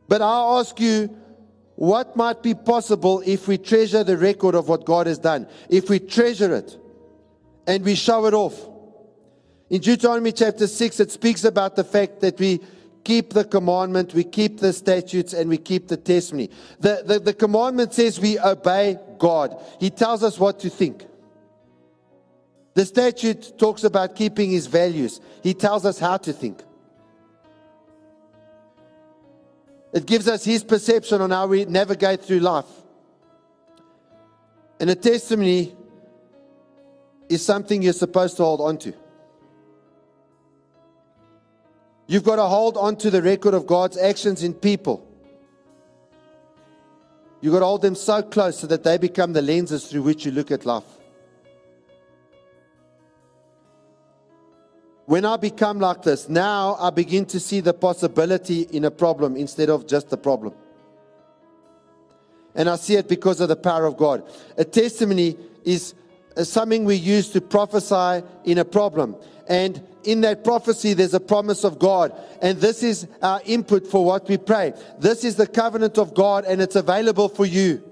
But 0.10 0.22
i 0.22 0.60
ask 0.60 0.78
you, 0.78 1.08
what 1.76 2.18
might 2.18 2.44
be 2.44 2.54
possible 2.54 3.24
if 3.26 3.48
we 3.48 3.58
treasure 3.58 4.04
the 4.04 4.18
record 4.18 4.56
of 4.56 4.68
what 4.68 4.84
God 4.84 5.08
has 5.08 5.20
done? 5.20 5.48
If 5.70 5.90
we 5.90 6.00
treasure 6.00 6.54
it 6.54 6.78
and 7.66 7.86
we 7.86 7.96
show 7.96 8.26
it 8.26 8.34
off. 8.34 8.70
In 9.70 9.80
Deuteronomy 9.80 10.34
chapter 10.34 10.68
6, 10.68 11.00
it 11.00 11.12
speaks 11.12 11.46
about 11.46 11.78
the 11.78 11.86
fact 11.86 12.20
that 12.20 12.38
we 12.38 12.60
keep 13.06 13.32
the 13.32 13.46
commandment, 13.46 14.14
we 14.14 14.26
keep 14.26 14.60
the 14.60 14.74
statutes, 14.74 15.32
and 15.32 15.50
we 15.50 15.58
keep 15.58 15.88
the 15.88 15.98
testimony. 15.98 16.50
The, 16.82 17.04
the, 17.06 17.20
the 17.20 17.34
commandment 17.34 17.94
says 17.94 18.20
we 18.20 18.38
obey 18.38 18.98
God, 19.18 19.56
He 19.80 19.90
tells 19.90 20.24
us 20.24 20.38
what 20.38 20.60
to 20.60 20.70
think. 20.70 21.06
The 22.74 22.86
statute 22.86 23.58
talks 23.58 23.86
about 23.86 24.18
keeping 24.18 24.52
His 24.52 24.68
values, 24.68 25.22
He 25.42 25.54
tells 25.54 25.86
us 25.86 26.00
how 26.00 26.18
to 26.18 26.34
think. 26.34 26.62
It 29.94 30.08
gives 30.08 30.28
us 30.28 30.44
his 30.44 30.64
perception 30.64 31.22
on 31.22 31.30
how 31.30 31.48
we 31.48 31.66
navigate 31.66 32.24
through 32.24 32.40
life. 32.40 32.66
And 34.80 34.90
a 34.90 34.96
testimony 34.96 35.76
is 37.30 37.46
something 37.46 37.82
you're 37.82 37.94
supposed 37.94 38.38
to 38.38 38.44
hold 38.44 38.62
on 38.62 38.78
to. 38.80 38.94
You've 42.08 42.24
got 42.24 42.36
to 42.38 42.44
hold 42.44 42.76
on 42.76 42.98
to 42.98 43.10
the 43.10 43.22
record 43.22 43.54
of 43.54 43.66
God's 43.66 43.98
actions 43.98 44.44
in 44.44 44.54
people. 44.54 45.08
You've 47.40 47.54
got 47.54 47.60
to 47.60 47.66
hold 47.66 47.82
them 47.82 47.96
so 47.96 48.22
close 48.24 48.60
so 48.60 48.68
that 48.68 48.84
they 48.84 48.98
become 48.98 49.34
the 49.34 49.42
lenses 49.42 49.88
through 49.88 50.02
which 50.02 50.26
you 50.26 50.32
look 50.32 50.52
at 50.52 50.66
life. 50.66 50.84
When 55.06 55.26
I 55.26 55.38
become 55.38 55.80
like 55.80 56.02
this, 56.02 56.30
now 56.30 56.76
I 56.80 56.90
begin 56.90 57.26
to 57.28 57.40
see 57.40 57.60
the 57.60 57.74
possibility 57.74 58.62
in 58.62 58.86
a 58.86 58.92
problem 58.92 59.36
instead 59.36 59.70
of 59.70 59.86
just 59.86 60.10
the 60.10 60.18
problem. 60.18 60.54
And 62.56 62.70
I 62.70 62.78
see 62.78 62.96
it 62.96 63.10
because 63.10 63.42
of 63.42 63.50
the 63.50 63.56
power 63.56 63.86
of 63.86 63.98
God. 63.98 64.24
A 64.58 64.64
testimony 64.64 65.38
is 65.66 65.94
something 66.38 66.86
we 66.86 66.96
use 66.96 67.30
to 67.32 67.42
prophesy 67.42 68.26
in 68.46 68.60
a 68.60 68.66
problem. 68.66 69.16
And 69.48 69.86
in 70.04 70.22
that 70.22 70.44
prophecy, 70.44 70.94
there's 70.94 71.14
a 71.14 71.20
promise 71.20 71.64
of 71.64 71.80
God. 71.80 72.14
And 72.42 72.60
this 72.60 72.84
is 72.84 73.08
our 73.22 73.42
input 73.46 73.88
for 73.88 74.06
what 74.06 74.28
we 74.30 74.38
pray. 74.38 74.74
This 75.00 75.24
is 75.24 75.36
the 75.36 75.48
covenant 75.48 75.98
of 75.98 76.14
God, 76.14 76.46
and 76.46 76.62
it's 76.62 76.76
available 76.76 77.28
for 77.28 77.46
you. 77.46 77.84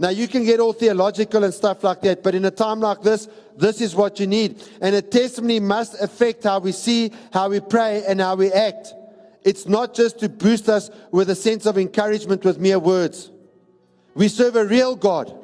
Now, 0.00 0.10
you 0.10 0.28
can 0.28 0.44
get 0.44 0.60
all 0.60 0.72
theological 0.72 1.42
and 1.42 1.52
stuff 1.52 1.82
like 1.82 2.02
that, 2.02 2.22
but 2.22 2.34
in 2.34 2.44
a 2.44 2.52
time 2.52 2.78
like 2.78 3.02
this, 3.02 3.28
this 3.56 3.80
is 3.80 3.96
what 3.96 4.20
you 4.20 4.28
need. 4.28 4.62
And 4.80 4.94
a 4.94 5.02
testimony 5.02 5.58
must 5.58 6.00
affect 6.00 6.44
how 6.44 6.60
we 6.60 6.70
see, 6.70 7.12
how 7.32 7.48
we 7.48 7.58
pray, 7.58 8.04
and 8.06 8.20
how 8.20 8.36
we 8.36 8.52
act. 8.52 8.94
It's 9.42 9.66
not 9.66 9.94
just 9.94 10.20
to 10.20 10.28
boost 10.28 10.68
us 10.68 10.90
with 11.10 11.30
a 11.30 11.34
sense 11.34 11.66
of 11.66 11.78
encouragement 11.78 12.44
with 12.44 12.58
mere 12.60 12.78
words. 12.78 13.30
We 14.14 14.28
serve 14.28 14.54
a 14.54 14.64
real 14.64 14.94
God. 14.94 15.36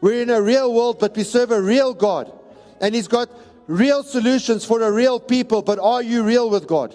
We're 0.00 0.22
in 0.22 0.30
a 0.30 0.40
real 0.40 0.72
world, 0.72 1.00
but 1.00 1.16
we 1.16 1.24
serve 1.24 1.50
a 1.50 1.60
real 1.60 1.94
God. 1.94 2.32
And 2.80 2.94
He's 2.94 3.08
got 3.08 3.28
real 3.66 4.04
solutions 4.04 4.64
for 4.64 4.82
a 4.82 4.92
real 4.92 5.18
people, 5.18 5.62
but 5.62 5.80
are 5.80 6.02
you 6.02 6.22
real 6.22 6.48
with 6.48 6.68
God? 6.68 6.94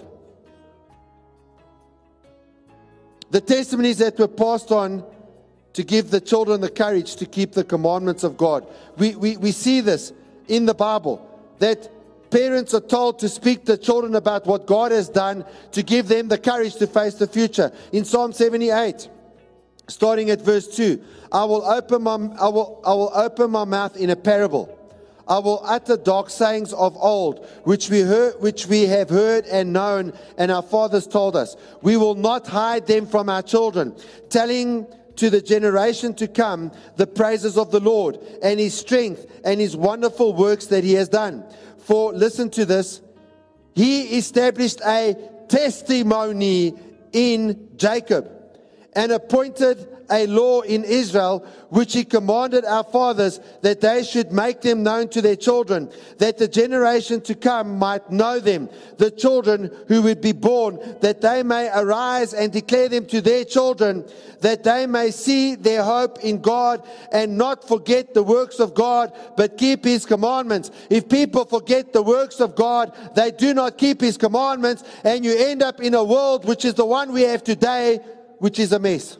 The 3.30 3.40
testimonies 3.40 3.98
that 3.98 4.18
were 4.18 4.28
passed 4.28 4.72
on 4.72 5.04
to 5.74 5.84
give 5.84 6.10
the 6.10 6.20
children 6.20 6.60
the 6.60 6.70
courage 6.70 7.16
to 7.16 7.26
keep 7.26 7.52
the 7.52 7.64
commandments 7.64 8.24
of 8.24 8.36
God. 8.36 8.66
We, 8.96 9.14
we, 9.14 9.36
we 9.36 9.52
see 9.52 9.80
this 9.80 10.12
in 10.48 10.66
the 10.66 10.74
Bible 10.74 11.26
that 11.58 11.90
parents 12.30 12.74
are 12.74 12.80
told 12.80 13.18
to 13.20 13.28
speak 13.28 13.66
to 13.66 13.76
children 13.76 14.14
about 14.14 14.46
what 14.46 14.66
God 14.66 14.92
has 14.92 15.08
done 15.08 15.44
to 15.72 15.82
give 15.82 16.08
them 16.08 16.28
the 16.28 16.38
courage 16.38 16.76
to 16.76 16.86
face 16.86 17.14
the 17.14 17.26
future. 17.26 17.72
In 17.92 18.04
Psalm 18.04 18.32
78, 18.32 19.08
starting 19.88 20.30
at 20.30 20.40
verse 20.40 20.68
2, 20.76 21.02
I 21.32 21.44
will 21.44 21.64
open 21.64 22.02
my, 22.02 22.14
I 22.40 22.48
will, 22.48 22.80
I 22.84 22.94
will 22.94 23.12
open 23.14 23.50
my 23.50 23.64
mouth 23.64 23.96
in 23.96 24.10
a 24.10 24.16
parable. 24.16 24.76
I 25.28 25.38
will 25.38 25.60
utter 25.62 25.96
dark 25.96 26.28
sayings 26.28 26.72
of 26.72 26.96
old, 26.96 27.46
which 27.62 27.88
we 27.88 28.00
heard, 28.00 28.40
which 28.40 28.66
we 28.66 28.82
have 28.86 29.08
heard 29.08 29.46
and 29.46 29.72
known, 29.72 30.12
and 30.36 30.50
our 30.50 30.62
fathers 30.62 31.06
told 31.06 31.36
us. 31.36 31.56
We 31.82 31.96
will 31.96 32.16
not 32.16 32.48
hide 32.48 32.88
them 32.88 33.06
from 33.06 33.28
our 33.28 33.42
children, 33.42 33.94
telling 34.28 34.88
to 35.20 35.28
the 35.28 35.42
generation 35.42 36.14
to 36.14 36.26
come 36.26 36.72
the 36.96 37.06
praises 37.06 37.58
of 37.58 37.70
the 37.70 37.78
Lord 37.78 38.18
and 38.42 38.58
his 38.58 38.72
strength 38.72 39.26
and 39.44 39.60
his 39.60 39.76
wonderful 39.76 40.32
works 40.32 40.66
that 40.66 40.82
he 40.82 40.94
has 40.94 41.10
done. 41.10 41.44
For 41.76 42.14
listen 42.14 42.48
to 42.50 42.64
this, 42.64 43.02
he 43.74 44.16
established 44.16 44.80
a 44.80 45.14
testimony 45.48 46.74
in 47.12 47.68
Jacob 47.76 48.30
and 48.94 49.12
appointed 49.12 49.89
a 50.10 50.26
law 50.26 50.60
in 50.62 50.84
Israel, 50.84 51.46
which 51.68 51.92
he 51.92 52.04
commanded 52.04 52.64
our 52.64 52.84
fathers 52.84 53.40
that 53.62 53.80
they 53.80 54.02
should 54.02 54.32
make 54.32 54.60
them 54.60 54.82
known 54.82 55.08
to 55.08 55.22
their 55.22 55.36
children, 55.36 55.90
that 56.18 56.38
the 56.38 56.48
generation 56.48 57.20
to 57.22 57.34
come 57.34 57.78
might 57.78 58.10
know 58.10 58.40
them, 58.40 58.68
the 58.98 59.10
children 59.10 59.70
who 59.88 60.02
would 60.02 60.20
be 60.20 60.32
born, 60.32 60.78
that 61.00 61.20
they 61.20 61.42
may 61.42 61.70
arise 61.74 62.34
and 62.34 62.52
declare 62.52 62.88
them 62.88 63.06
to 63.06 63.20
their 63.20 63.44
children, 63.44 64.04
that 64.40 64.64
they 64.64 64.86
may 64.86 65.10
see 65.10 65.54
their 65.54 65.82
hope 65.82 66.18
in 66.20 66.40
God 66.40 66.86
and 67.12 67.38
not 67.38 67.66
forget 67.66 68.14
the 68.14 68.22
works 68.22 68.58
of 68.58 68.74
God, 68.74 69.12
but 69.36 69.58
keep 69.58 69.84
his 69.84 70.04
commandments. 70.06 70.70
If 70.88 71.08
people 71.08 71.44
forget 71.44 71.92
the 71.92 72.02
works 72.02 72.40
of 72.40 72.54
God, 72.56 72.96
they 73.14 73.30
do 73.30 73.54
not 73.54 73.78
keep 73.78 74.00
his 74.00 74.16
commandments, 74.16 74.82
and 75.04 75.24
you 75.24 75.36
end 75.36 75.62
up 75.62 75.80
in 75.80 75.94
a 75.94 76.04
world 76.04 76.44
which 76.44 76.64
is 76.64 76.74
the 76.74 76.84
one 76.84 77.12
we 77.12 77.22
have 77.22 77.44
today, 77.44 78.00
which 78.38 78.58
is 78.58 78.72
a 78.72 78.78
mess. 78.78 79.18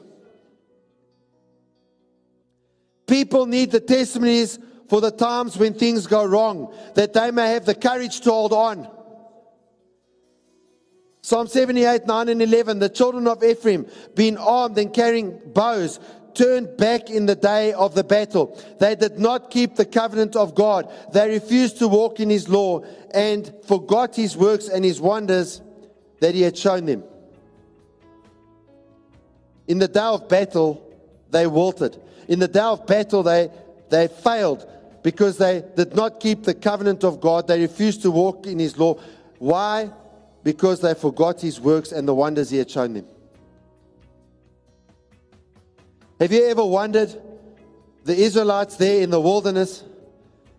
People 3.10 3.46
need 3.46 3.72
the 3.72 3.80
testimonies 3.80 4.60
for 4.88 5.00
the 5.00 5.10
times 5.10 5.56
when 5.58 5.74
things 5.74 6.06
go 6.06 6.24
wrong, 6.24 6.72
that 6.94 7.12
they 7.12 7.32
may 7.32 7.54
have 7.54 7.64
the 7.64 7.74
courage 7.74 8.20
to 8.20 8.30
hold 8.30 8.52
on. 8.52 8.88
Psalm 11.20 11.48
78, 11.48 12.06
9 12.06 12.28
and 12.28 12.40
11. 12.40 12.78
The 12.78 12.88
children 12.88 13.26
of 13.26 13.42
Ephraim, 13.42 13.88
being 14.14 14.38
armed 14.38 14.78
and 14.78 14.94
carrying 14.94 15.40
bows, 15.46 15.98
turned 16.34 16.76
back 16.76 17.10
in 17.10 17.26
the 17.26 17.34
day 17.34 17.72
of 17.72 17.96
the 17.96 18.04
battle. 18.04 18.56
They 18.78 18.94
did 18.94 19.18
not 19.18 19.50
keep 19.50 19.74
the 19.74 19.86
covenant 19.86 20.36
of 20.36 20.54
God. 20.54 20.88
They 21.12 21.30
refused 21.30 21.80
to 21.80 21.88
walk 21.88 22.20
in 22.20 22.30
his 22.30 22.48
law 22.48 22.84
and 23.12 23.52
forgot 23.66 24.14
his 24.14 24.36
works 24.36 24.68
and 24.68 24.84
his 24.84 25.00
wonders 25.00 25.60
that 26.20 26.36
he 26.36 26.42
had 26.42 26.56
shown 26.56 26.86
them. 26.86 27.02
In 29.66 29.80
the 29.80 29.88
day 29.88 29.98
of 29.98 30.28
battle, 30.28 30.80
they 31.32 31.48
wilted 31.48 32.00
in 32.30 32.38
the 32.38 32.46
day 32.46 32.60
of 32.60 32.86
battle, 32.86 33.24
they, 33.24 33.50
they 33.90 34.06
failed 34.06 34.64
because 35.02 35.36
they 35.36 35.64
did 35.74 35.96
not 35.96 36.20
keep 36.20 36.44
the 36.44 36.54
covenant 36.54 37.02
of 37.02 37.20
God. 37.20 37.48
They 37.48 37.60
refused 37.60 38.02
to 38.02 38.12
walk 38.12 38.46
in 38.46 38.60
His 38.60 38.78
law. 38.78 39.00
Why? 39.38 39.90
Because 40.44 40.80
they 40.80 40.94
forgot 40.94 41.40
His 41.40 41.60
works 41.60 41.90
and 41.90 42.06
the 42.06 42.14
wonders 42.14 42.48
He 42.48 42.58
had 42.58 42.70
shown 42.70 42.94
them. 42.94 43.06
Have 46.20 46.30
you 46.30 46.46
ever 46.46 46.64
wondered 46.64 47.20
the 48.04 48.14
Israelites 48.14 48.76
there 48.76 49.02
in 49.02 49.10
the 49.10 49.20
wilderness 49.20 49.82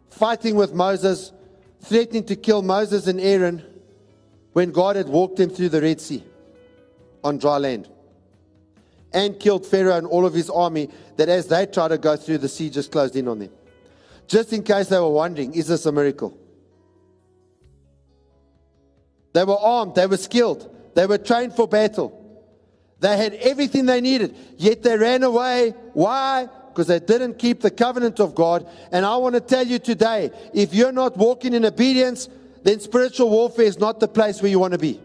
fighting 0.09 0.55
with 0.55 0.73
Moses, 0.73 1.31
threatening 1.79 2.25
to 2.25 2.35
kill 2.35 2.63
Moses 2.63 3.07
and 3.07 3.21
Aaron 3.21 3.63
when 4.51 4.71
God 4.71 4.97
had 4.97 5.07
walked 5.07 5.37
them 5.37 5.49
through 5.49 5.69
the 5.69 5.81
Red 5.81 6.01
Sea 6.01 6.21
on 7.23 7.37
dry 7.37 7.59
land? 7.59 7.87
And 9.13 9.39
killed 9.39 9.65
Pharaoh 9.65 9.97
and 9.97 10.07
all 10.07 10.25
of 10.25 10.33
his 10.33 10.49
army, 10.49 10.89
that 11.17 11.29
as 11.29 11.47
they 11.47 11.65
tried 11.65 11.89
to 11.89 11.97
go 11.97 12.15
through, 12.15 12.39
the 12.39 12.49
sea 12.49 12.69
just 12.69 12.91
closed 12.91 13.15
in 13.15 13.27
on 13.27 13.39
them. 13.39 13.49
Just 14.27 14.53
in 14.53 14.63
case 14.63 14.87
they 14.87 14.99
were 14.99 15.09
wondering, 15.09 15.53
is 15.53 15.67
this 15.67 15.85
a 15.85 15.91
miracle? 15.91 16.37
They 19.33 19.43
were 19.43 19.57
armed, 19.57 19.95
they 19.95 20.07
were 20.07 20.17
skilled, 20.17 20.73
they 20.93 21.05
were 21.05 21.17
trained 21.17 21.53
for 21.53 21.67
battle. 21.67 22.17
They 22.99 23.17
had 23.17 23.33
everything 23.35 23.87
they 23.87 23.99
needed, 23.99 24.35
yet 24.57 24.83
they 24.83 24.95
ran 24.95 25.23
away. 25.23 25.73
Why? 25.93 26.47
Because 26.67 26.87
they 26.87 26.99
didn't 26.99 27.39
keep 27.39 27.61
the 27.61 27.71
covenant 27.71 28.19
of 28.19 28.35
God. 28.35 28.69
And 28.91 29.05
I 29.05 29.17
want 29.17 29.33
to 29.35 29.41
tell 29.41 29.65
you 29.65 29.79
today 29.79 30.31
if 30.53 30.73
you're 30.73 30.91
not 30.91 31.17
walking 31.17 31.53
in 31.53 31.65
obedience, 31.65 32.29
then 32.63 32.79
spiritual 32.79 33.29
warfare 33.31 33.65
is 33.65 33.79
not 33.79 33.99
the 33.99 34.07
place 34.07 34.41
where 34.41 34.51
you 34.51 34.59
want 34.59 34.73
to 34.73 34.79
be. 34.79 35.01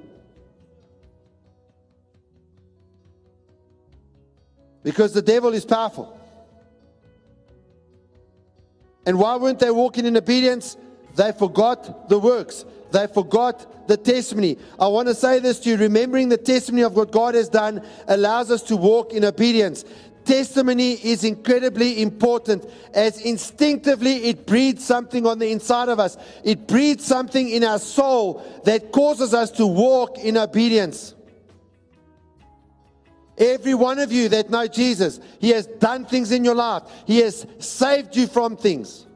Because 4.86 5.12
the 5.12 5.20
devil 5.20 5.52
is 5.52 5.64
powerful. 5.64 6.16
And 9.04 9.18
why 9.18 9.34
weren't 9.34 9.58
they 9.58 9.72
walking 9.72 10.06
in 10.06 10.16
obedience? 10.16 10.76
They 11.16 11.32
forgot 11.32 12.08
the 12.08 12.20
works. 12.20 12.64
They 12.92 13.08
forgot 13.08 13.88
the 13.88 13.96
testimony. 13.96 14.58
I 14.78 14.86
want 14.86 15.08
to 15.08 15.14
say 15.16 15.40
this 15.40 15.58
to 15.60 15.70
you 15.70 15.76
remembering 15.76 16.28
the 16.28 16.36
testimony 16.36 16.84
of 16.84 16.94
what 16.94 17.10
God 17.10 17.34
has 17.34 17.48
done 17.48 17.84
allows 18.06 18.52
us 18.52 18.62
to 18.62 18.76
walk 18.76 19.12
in 19.12 19.24
obedience. 19.24 19.84
Testimony 20.24 20.92
is 20.92 21.24
incredibly 21.24 22.00
important 22.00 22.64
as 22.94 23.20
instinctively 23.20 24.26
it 24.26 24.46
breeds 24.46 24.84
something 24.84 25.26
on 25.26 25.40
the 25.40 25.50
inside 25.50 25.88
of 25.88 25.98
us. 25.98 26.16
It 26.44 26.68
breeds 26.68 27.04
something 27.04 27.48
in 27.48 27.64
our 27.64 27.80
soul 27.80 28.40
that 28.64 28.92
causes 28.92 29.34
us 29.34 29.50
to 29.52 29.66
walk 29.66 30.20
in 30.20 30.36
obedience. 30.36 31.15
Every 33.38 33.74
one 33.74 33.98
of 33.98 34.10
you 34.12 34.28
that 34.30 34.50
know 34.50 34.66
Jesus, 34.66 35.20
He 35.38 35.50
has 35.50 35.66
done 35.66 36.06
things 36.06 36.32
in 36.32 36.44
your 36.44 36.54
life. 36.54 36.82
He 37.06 37.18
has 37.18 37.46
saved 37.58 38.16
you 38.16 38.26
from 38.26 38.56
things. 38.56 39.06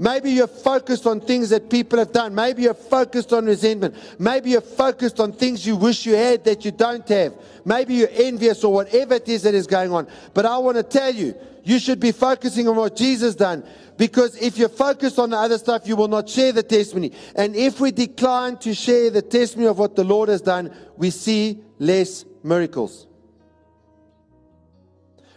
Maybe 0.00 0.30
you're 0.30 0.46
focused 0.46 1.06
on 1.06 1.20
things 1.20 1.50
that 1.50 1.68
people 1.68 1.98
have 1.98 2.10
done. 2.10 2.34
Maybe 2.34 2.62
you're 2.62 2.72
focused 2.72 3.34
on 3.34 3.44
resentment. 3.44 3.94
Maybe 4.18 4.52
you're 4.52 4.62
focused 4.62 5.20
on 5.20 5.30
things 5.30 5.66
you 5.66 5.76
wish 5.76 6.06
you 6.06 6.14
had 6.14 6.42
that 6.44 6.64
you 6.64 6.70
don't 6.70 7.06
have. 7.10 7.34
Maybe 7.66 7.96
you're 7.96 8.08
envious 8.10 8.64
or 8.64 8.72
whatever 8.72 9.16
it 9.16 9.28
is 9.28 9.42
that 9.42 9.54
is 9.54 9.66
going 9.66 9.92
on. 9.92 10.08
But 10.32 10.46
I 10.46 10.56
want 10.56 10.78
to 10.78 10.82
tell 10.82 11.14
you, 11.14 11.34
you 11.64 11.78
should 11.78 12.00
be 12.00 12.12
focusing 12.12 12.66
on 12.66 12.76
what 12.76 12.96
Jesus 12.96 13.34
done. 13.34 13.62
Because 13.98 14.40
if 14.40 14.56
you're 14.56 14.70
focused 14.70 15.18
on 15.18 15.28
the 15.28 15.36
other 15.36 15.58
stuff, 15.58 15.86
you 15.86 15.96
will 15.96 16.08
not 16.08 16.30
share 16.30 16.52
the 16.52 16.62
testimony. 16.62 17.12
And 17.36 17.54
if 17.54 17.78
we 17.78 17.90
decline 17.90 18.56
to 18.60 18.72
share 18.72 19.10
the 19.10 19.20
testimony 19.20 19.68
of 19.68 19.78
what 19.78 19.96
the 19.96 20.04
Lord 20.04 20.30
has 20.30 20.40
done, 20.40 20.74
we 20.96 21.10
see 21.10 21.62
less 21.78 22.24
miracles. 22.42 23.06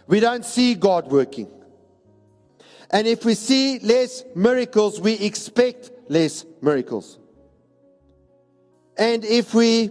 We 0.06 0.20
don't 0.20 0.44
see 0.44 0.74
God 0.74 1.10
working. 1.10 1.48
And 2.90 3.06
if 3.06 3.24
we 3.24 3.34
see 3.34 3.78
less 3.80 4.24
miracles, 4.34 5.00
we 5.00 5.14
expect 5.14 5.90
less 6.08 6.44
miracles. 6.60 7.18
And 8.96 9.24
if 9.24 9.54
we 9.54 9.90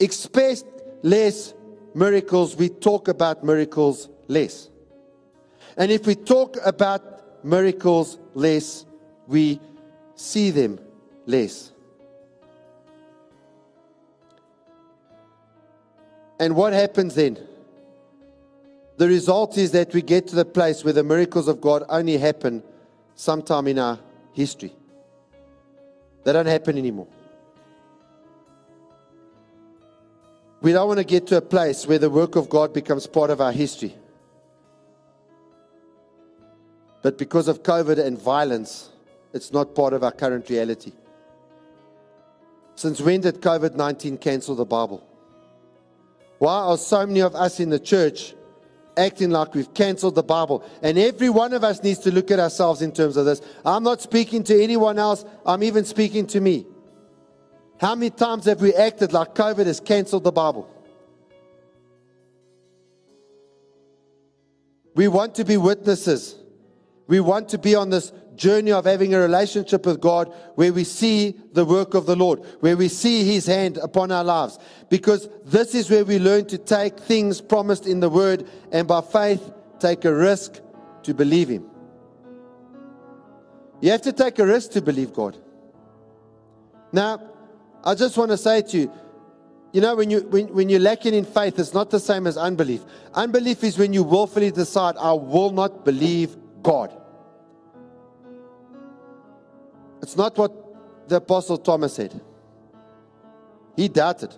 expect 0.00 0.64
less 1.02 1.54
miracles, 1.94 2.56
we 2.56 2.68
talk 2.68 3.08
about 3.08 3.44
miracles 3.44 4.08
less. 4.28 4.70
And 5.76 5.92
if 5.92 6.06
we 6.06 6.14
talk 6.14 6.56
about 6.64 7.44
miracles 7.44 8.18
less, 8.34 8.84
we 9.26 9.60
see 10.14 10.50
them 10.50 10.80
less. 11.26 11.72
And 16.40 16.56
what 16.56 16.72
happens 16.72 17.14
then? 17.14 17.38
The 18.96 19.08
result 19.08 19.56
is 19.58 19.72
that 19.72 19.92
we 19.94 20.02
get 20.02 20.28
to 20.28 20.36
the 20.36 20.44
place 20.44 20.84
where 20.84 20.92
the 20.92 21.02
miracles 21.02 21.48
of 21.48 21.60
God 21.60 21.84
only 21.88 22.18
happen 22.18 22.62
sometime 23.14 23.66
in 23.66 23.78
our 23.78 23.98
history. 24.32 24.74
They 26.24 26.32
don't 26.32 26.46
happen 26.46 26.78
anymore. 26.78 27.08
We 30.60 30.72
don't 30.72 30.86
want 30.86 30.98
to 30.98 31.04
get 31.04 31.26
to 31.28 31.36
a 31.38 31.40
place 31.40 31.86
where 31.86 31.98
the 31.98 32.10
work 32.10 32.36
of 32.36 32.48
God 32.48 32.72
becomes 32.72 33.06
part 33.06 33.30
of 33.30 33.40
our 33.40 33.50
history. 33.50 33.96
But 37.02 37.18
because 37.18 37.48
of 37.48 37.64
COVID 37.64 37.98
and 37.98 38.16
violence, 38.16 38.90
it's 39.32 39.52
not 39.52 39.74
part 39.74 39.92
of 39.92 40.04
our 40.04 40.12
current 40.12 40.48
reality. 40.48 40.92
Since 42.76 43.00
when 43.00 43.22
did 43.22 43.40
COVID 43.40 43.74
19 43.74 44.18
cancel 44.18 44.54
the 44.54 44.64
Bible? 44.64 45.04
Why 46.38 46.54
are 46.54 46.78
so 46.78 47.06
many 47.06 47.20
of 47.20 47.34
us 47.34 47.58
in 47.58 47.70
the 47.70 47.80
church 47.80 48.34
acting 48.96 49.30
like 49.30 49.54
we've 49.54 49.72
cancelled 49.74 50.14
the 50.14 50.22
Bible? 50.22 50.64
And 50.82 50.98
every 50.98 51.30
one 51.30 51.52
of 51.52 51.64
us 51.64 51.82
needs 51.82 52.00
to 52.00 52.10
look 52.10 52.30
at 52.30 52.38
ourselves 52.38 52.82
in 52.82 52.92
terms 52.92 53.16
of 53.16 53.24
this. 53.24 53.40
I'm 53.64 53.82
not 53.82 54.00
speaking 54.00 54.44
to 54.44 54.62
anyone 54.62 54.98
else, 54.98 55.24
I'm 55.46 55.62
even 55.62 55.84
speaking 55.84 56.26
to 56.28 56.40
me. 56.40 56.66
How 57.80 57.94
many 57.94 58.10
times 58.10 58.44
have 58.44 58.60
we 58.60 58.74
acted 58.74 59.12
like 59.12 59.34
COVID 59.34 59.66
has 59.66 59.80
cancelled 59.80 60.24
the 60.24 60.32
Bible? 60.32 60.68
We 64.94 65.08
want 65.08 65.34
to 65.36 65.44
be 65.44 65.56
witnesses. 65.56 66.36
We 67.06 67.20
want 67.20 67.48
to 67.50 67.58
be 67.58 67.74
on 67.74 67.90
this 67.90 68.12
journey 68.42 68.72
of 68.72 68.84
having 68.84 69.14
a 69.14 69.20
relationship 69.20 69.86
with 69.86 70.00
God 70.00 70.34
where 70.56 70.72
we 70.72 70.82
see 70.82 71.36
the 71.52 71.64
work 71.64 71.94
of 71.94 72.06
the 72.06 72.16
Lord, 72.16 72.40
where 72.58 72.76
we 72.76 72.88
see 72.88 73.22
His 73.22 73.46
hand 73.46 73.78
upon 73.78 74.10
our 74.10 74.24
lives. 74.24 74.58
Because 74.90 75.28
this 75.44 75.76
is 75.76 75.88
where 75.88 76.04
we 76.04 76.18
learn 76.18 76.46
to 76.46 76.58
take 76.58 76.98
things 76.98 77.40
promised 77.40 77.86
in 77.86 78.00
the 78.00 78.10
Word 78.10 78.50
and 78.72 78.88
by 78.88 79.00
faith 79.00 79.52
take 79.78 80.04
a 80.04 80.12
risk 80.12 80.60
to 81.04 81.14
believe 81.14 81.48
Him. 81.48 81.64
You 83.80 83.92
have 83.92 84.02
to 84.02 84.12
take 84.12 84.40
a 84.40 84.46
risk 84.46 84.72
to 84.72 84.82
believe 84.82 85.12
God. 85.12 85.38
Now, 86.90 87.20
I 87.84 87.94
just 87.94 88.16
want 88.16 88.32
to 88.32 88.36
say 88.36 88.62
to 88.62 88.78
you, 88.78 88.92
you 89.72 89.80
know, 89.80 89.94
when, 89.94 90.10
you, 90.10 90.20
when, 90.28 90.48
when 90.48 90.68
you're 90.68 90.80
lacking 90.80 91.14
in 91.14 91.24
faith, 91.24 91.58
it's 91.58 91.72
not 91.72 91.90
the 91.90 92.00
same 92.00 92.26
as 92.26 92.36
unbelief. 92.36 92.82
Unbelief 93.14 93.64
is 93.64 93.78
when 93.78 93.92
you 93.92 94.02
willfully 94.02 94.50
decide, 94.50 94.96
I 94.98 95.12
will 95.12 95.50
not 95.50 95.84
believe 95.84 96.36
God. 96.62 97.01
It's 100.02 100.16
not 100.16 100.36
what 100.36 100.52
the 101.08 101.16
Apostle 101.16 101.56
Thomas 101.56 101.94
said. 101.94 102.20
He 103.76 103.88
doubted. 103.88 104.34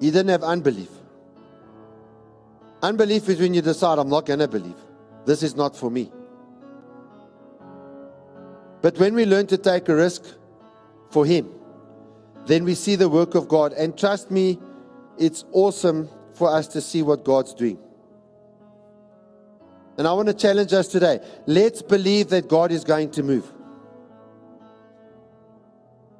He 0.00 0.10
didn't 0.10 0.28
have 0.28 0.42
unbelief. 0.42 0.88
Unbelief 2.82 3.28
is 3.28 3.38
when 3.38 3.52
you 3.52 3.60
decide, 3.60 3.98
I'm 3.98 4.08
not 4.08 4.24
going 4.24 4.38
to 4.38 4.48
believe. 4.48 4.78
This 5.26 5.42
is 5.42 5.54
not 5.54 5.76
for 5.76 5.90
me. 5.90 6.10
But 8.80 8.96
when 8.98 9.14
we 9.14 9.26
learn 9.26 9.46
to 9.48 9.58
take 9.58 9.88
a 9.90 9.94
risk 9.94 10.24
for 11.10 11.26
Him, 11.26 11.50
then 12.46 12.64
we 12.64 12.74
see 12.74 12.96
the 12.96 13.08
work 13.08 13.34
of 13.34 13.48
God. 13.48 13.74
And 13.74 13.98
trust 13.98 14.30
me, 14.30 14.58
it's 15.18 15.44
awesome 15.52 16.08
for 16.32 16.50
us 16.50 16.66
to 16.68 16.80
see 16.80 17.02
what 17.02 17.24
God's 17.24 17.52
doing. 17.52 17.78
And 20.00 20.08
I 20.08 20.14
want 20.14 20.28
to 20.28 20.34
challenge 20.34 20.72
us 20.72 20.88
today. 20.88 21.20
Let's 21.44 21.82
believe 21.82 22.30
that 22.30 22.48
God 22.48 22.72
is 22.72 22.84
going 22.84 23.10
to 23.10 23.22
move. 23.22 23.44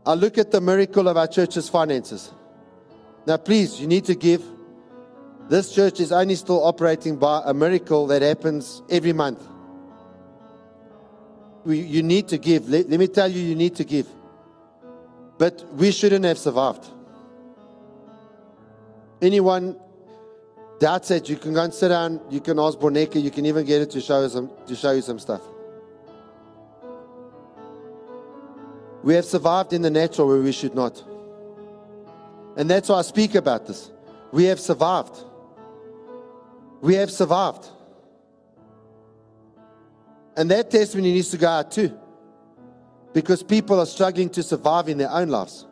I 0.04 0.12
look 0.12 0.36
at 0.36 0.50
the 0.50 0.60
miracle 0.60 1.08
of 1.08 1.16
our 1.16 1.26
church's 1.26 1.70
finances. 1.70 2.30
Now, 3.26 3.38
please, 3.38 3.80
you 3.80 3.86
need 3.86 4.04
to 4.04 4.14
give. 4.14 4.44
This 5.48 5.74
church 5.74 5.98
is 6.00 6.12
only 6.12 6.34
still 6.34 6.62
operating 6.62 7.16
by 7.16 7.40
a 7.46 7.54
miracle 7.54 8.06
that 8.08 8.20
happens 8.20 8.82
every 8.90 9.14
month 9.14 9.40
we, 11.64 11.80
you 11.80 12.02
need 12.02 12.28
to 12.28 12.38
give. 12.38 12.68
Let, 12.68 12.88
let 12.88 12.98
me 12.98 13.06
tell 13.06 13.30
you, 13.30 13.40
you 13.40 13.54
need 13.54 13.76
to 13.76 13.84
give. 13.84 14.06
But 15.38 15.64
we 15.74 15.90
shouldn't 15.90 16.24
have 16.24 16.38
survived. 16.38 16.86
Anyone 19.22 19.78
doubts 20.80 21.10
it, 21.10 21.28
you 21.28 21.36
can 21.36 21.52
go 21.52 21.62
and 21.62 21.72
sit 21.72 21.88
down, 21.88 22.20
you 22.30 22.40
can 22.40 22.58
ask 22.58 22.78
Boneka, 22.78 23.22
you 23.22 23.30
can 23.30 23.44
even 23.46 23.64
get 23.64 23.82
it 23.82 23.90
to 23.90 24.00
show, 24.00 24.26
some, 24.26 24.50
to 24.66 24.74
show 24.74 24.92
you 24.92 25.02
some 25.02 25.18
stuff. 25.18 25.42
We 29.04 29.14
have 29.14 29.26
survived 29.26 29.72
in 29.72 29.82
the 29.82 29.90
natural 29.90 30.26
where 30.26 30.40
we 30.40 30.52
should 30.52 30.74
not. 30.74 31.04
And 32.56 32.68
that's 32.68 32.88
why 32.88 32.96
I 32.96 33.02
speak 33.02 33.34
about 33.34 33.66
this. 33.66 33.90
We 34.32 34.44
have 34.44 34.58
survived. 34.58 35.16
We 36.80 36.94
have 36.94 37.10
survived. 37.10 37.66
And 40.36 40.50
that 40.50 40.70
testimony 40.70 41.12
needs 41.12 41.30
to 41.30 41.36
go 41.36 41.48
out 41.48 41.70
too. 41.70 41.96
Because 43.12 43.42
people 43.42 43.80
are 43.80 43.86
struggling 43.86 44.30
to 44.30 44.42
survive 44.42 44.88
in 44.88 44.96
their 44.96 45.10
own 45.10 45.28
lives. 45.28 45.66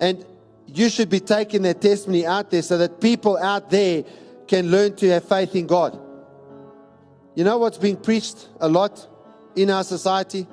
And 0.00 0.24
you 0.68 0.90
should 0.90 1.08
be 1.08 1.20
taking 1.20 1.62
that 1.62 1.80
testimony 1.80 2.26
out 2.26 2.50
there 2.50 2.62
so 2.62 2.76
that 2.78 3.00
people 3.00 3.38
out 3.38 3.70
there 3.70 4.04
can 4.46 4.70
learn 4.70 4.94
to 4.96 5.08
have 5.08 5.24
faith 5.24 5.54
in 5.56 5.66
God. 5.66 5.98
You 7.34 7.44
know 7.44 7.58
what's 7.58 7.78
being 7.78 7.96
preached 7.96 8.48
a 8.60 8.68
lot 8.68 9.06
in 9.56 9.70
our 9.70 9.84
society? 9.84 10.46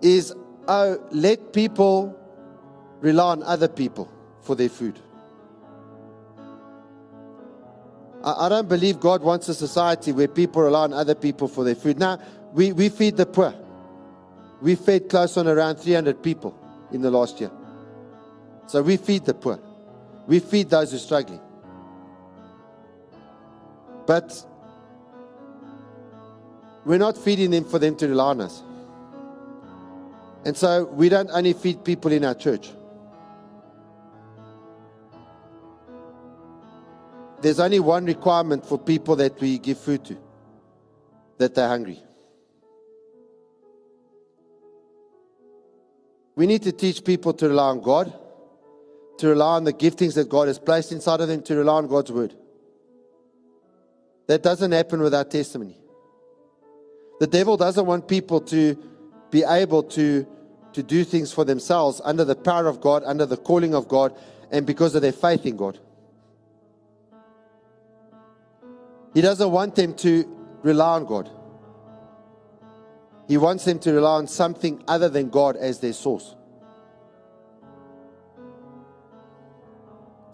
Is 0.00 0.32
oh, 0.68 1.02
let 1.10 1.52
people 1.52 2.16
rely 3.00 3.32
on 3.32 3.42
other 3.42 3.68
people 3.68 4.10
for 4.40 4.54
their 4.54 4.68
food. 4.68 4.98
I, 8.24 8.46
I 8.46 8.48
don't 8.48 8.68
believe 8.68 9.00
God 9.00 9.22
wants 9.22 9.48
a 9.48 9.54
society 9.54 10.12
where 10.12 10.28
people 10.28 10.62
rely 10.62 10.84
on 10.84 10.92
other 10.92 11.14
people 11.14 11.48
for 11.48 11.64
their 11.64 11.74
food. 11.74 11.98
Now, 11.98 12.18
we, 12.52 12.72
we 12.72 12.88
feed 12.88 13.16
the 13.16 13.26
poor. 13.26 13.54
We 14.62 14.74
fed 14.74 15.08
close 15.08 15.36
on 15.36 15.46
around 15.46 15.76
300 15.76 16.22
people 16.22 16.58
in 16.92 17.02
the 17.02 17.10
last 17.10 17.40
year. 17.40 17.50
So 18.66 18.82
we 18.82 18.96
feed 18.96 19.24
the 19.24 19.34
poor. 19.34 19.60
We 20.26 20.40
feed 20.40 20.70
those 20.70 20.90
who 20.90 20.96
are 20.96 21.00
struggling. 21.00 21.40
But 24.06 24.44
we're 26.84 26.98
not 26.98 27.16
feeding 27.16 27.50
them 27.50 27.64
for 27.64 27.78
them 27.78 27.96
to 27.96 28.08
rely 28.08 28.30
on 28.30 28.40
us. 28.40 28.62
And 30.44 30.56
so 30.56 30.84
we 30.84 31.08
don't 31.08 31.30
only 31.32 31.52
feed 31.52 31.84
people 31.84 32.12
in 32.12 32.24
our 32.24 32.34
church. 32.34 32.70
there's 37.46 37.60
only 37.60 37.78
one 37.78 38.04
requirement 38.06 38.66
for 38.66 38.76
people 38.78 39.14
that 39.14 39.40
we 39.40 39.58
give 39.58 39.78
food 39.78 40.04
to 40.04 40.16
that 41.38 41.54
they're 41.54 41.68
hungry. 41.68 42.02
We 46.34 46.46
need 46.46 46.62
to 46.62 46.72
teach 46.72 47.04
people 47.04 47.32
to 47.34 47.48
rely 47.48 47.68
on 47.68 47.80
God, 47.80 48.12
to 49.18 49.28
rely 49.28 49.56
on 49.56 49.64
the 49.64 49.72
giftings 49.72 50.14
that 50.14 50.28
God 50.28 50.48
has 50.48 50.58
placed 50.58 50.92
inside 50.92 51.20
of 51.20 51.28
them, 51.28 51.42
to 51.42 51.56
rely 51.56 51.74
on 51.74 51.86
God's 51.86 52.12
word. 52.12 52.34
That 54.26 54.42
doesn't 54.42 54.72
happen 54.72 55.00
without 55.00 55.30
testimony. 55.30 55.78
The 57.20 57.26
devil 57.26 57.56
doesn't 57.56 57.86
want 57.86 58.08
people 58.08 58.40
to 58.42 58.76
be 59.30 59.44
able 59.44 59.84
to, 59.84 60.26
to 60.72 60.82
do 60.82 61.04
things 61.04 61.32
for 61.32 61.44
themselves 61.44 62.00
under 62.04 62.24
the 62.24 62.34
power 62.34 62.66
of 62.66 62.80
God, 62.80 63.02
under 63.04 63.24
the 63.24 63.36
calling 63.36 63.74
of 63.74 63.88
God, 63.88 64.14
and 64.50 64.66
because 64.66 64.94
of 64.94 65.02
their 65.02 65.12
faith 65.12 65.46
in 65.46 65.56
God. 65.56 65.78
He 69.14 69.22
doesn't 69.22 69.50
want 69.50 69.74
them 69.76 69.94
to 69.94 70.28
rely 70.62 70.96
on 70.96 71.06
God. 71.06 71.30
He 73.28 73.38
wants 73.38 73.64
them 73.64 73.78
to 73.80 73.92
rely 73.92 74.18
on 74.18 74.26
something 74.28 74.84
other 74.86 75.08
than 75.08 75.30
God 75.30 75.56
as 75.56 75.80
their 75.80 75.94
source. 75.94 76.34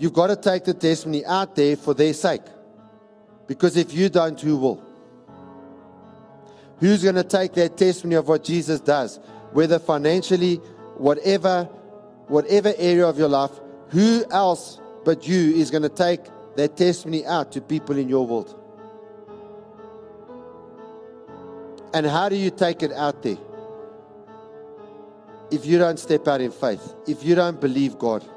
You've 0.02 0.12
got 0.12 0.26
to 0.26 0.34
take 0.34 0.64
the 0.64 0.74
testimony 0.74 1.24
out 1.24 1.54
there 1.54 1.76
for 1.76 1.94
their 1.94 2.12
sake. 2.12 2.42
Because 3.46 3.76
if 3.76 3.94
you 3.94 4.08
don't, 4.08 4.40
who 4.40 4.56
will? 4.56 4.82
Who's 6.80 7.04
going 7.04 7.14
to 7.14 7.22
take 7.22 7.52
that 7.52 7.76
testimony 7.76 8.16
of 8.16 8.26
what 8.26 8.42
Jesus 8.42 8.80
does? 8.80 9.20
Whether 9.52 9.78
financially, 9.78 10.56
whatever, 10.96 11.66
whatever 12.26 12.74
area 12.78 13.06
of 13.06 13.16
your 13.16 13.28
life, 13.28 13.52
who 13.90 14.24
else 14.32 14.80
but 15.04 15.28
you 15.28 15.54
is 15.54 15.70
going 15.70 15.84
to 15.84 15.88
take 15.88 16.22
that 16.56 16.76
testimony 16.76 17.24
out 17.24 17.52
to 17.52 17.60
people 17.60 17.96
in 17.96 18.08
your 18.08 18.26
world? 18.26 18.58
And 21.94 22.06
how 22.06 22.28
do 22.28 22.34
you 22.34 22.50
take 22.50 22.82
it 22.82 22.90
out 22.90 23.22
there? 23.22 23.38
If 25.52 25.64
you 25.64 25.78
don't 25.78 26.00
step 26.00 26.26
out 26.26 26.40
in 26.40 26.50
faith, 26.50 26.92
if 27.06 27.22
you 27.22 27.36
don't 27.36 27.60
believe 27.60 28.00
God. 28.00 28.28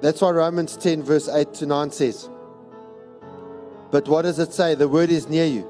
That's 0.00 0.20
why 0.20 0.30
Romans 0.30 0.76
10, 0.76 1.02
verse 1.02 1.28
8 1.28 1.54
to 1.54 1.66
9 1.66 1.90
says. 1.90 2.28
But 3.90 4.08
what 4.08 4.22
does 4.22 4.38
it 4.38 4.52
say? 4.52 4.74
The 4.74 4.88
word 4.88 5.10
is 5.10 5.28
near 5.28 5.46
you, 5.46 5.68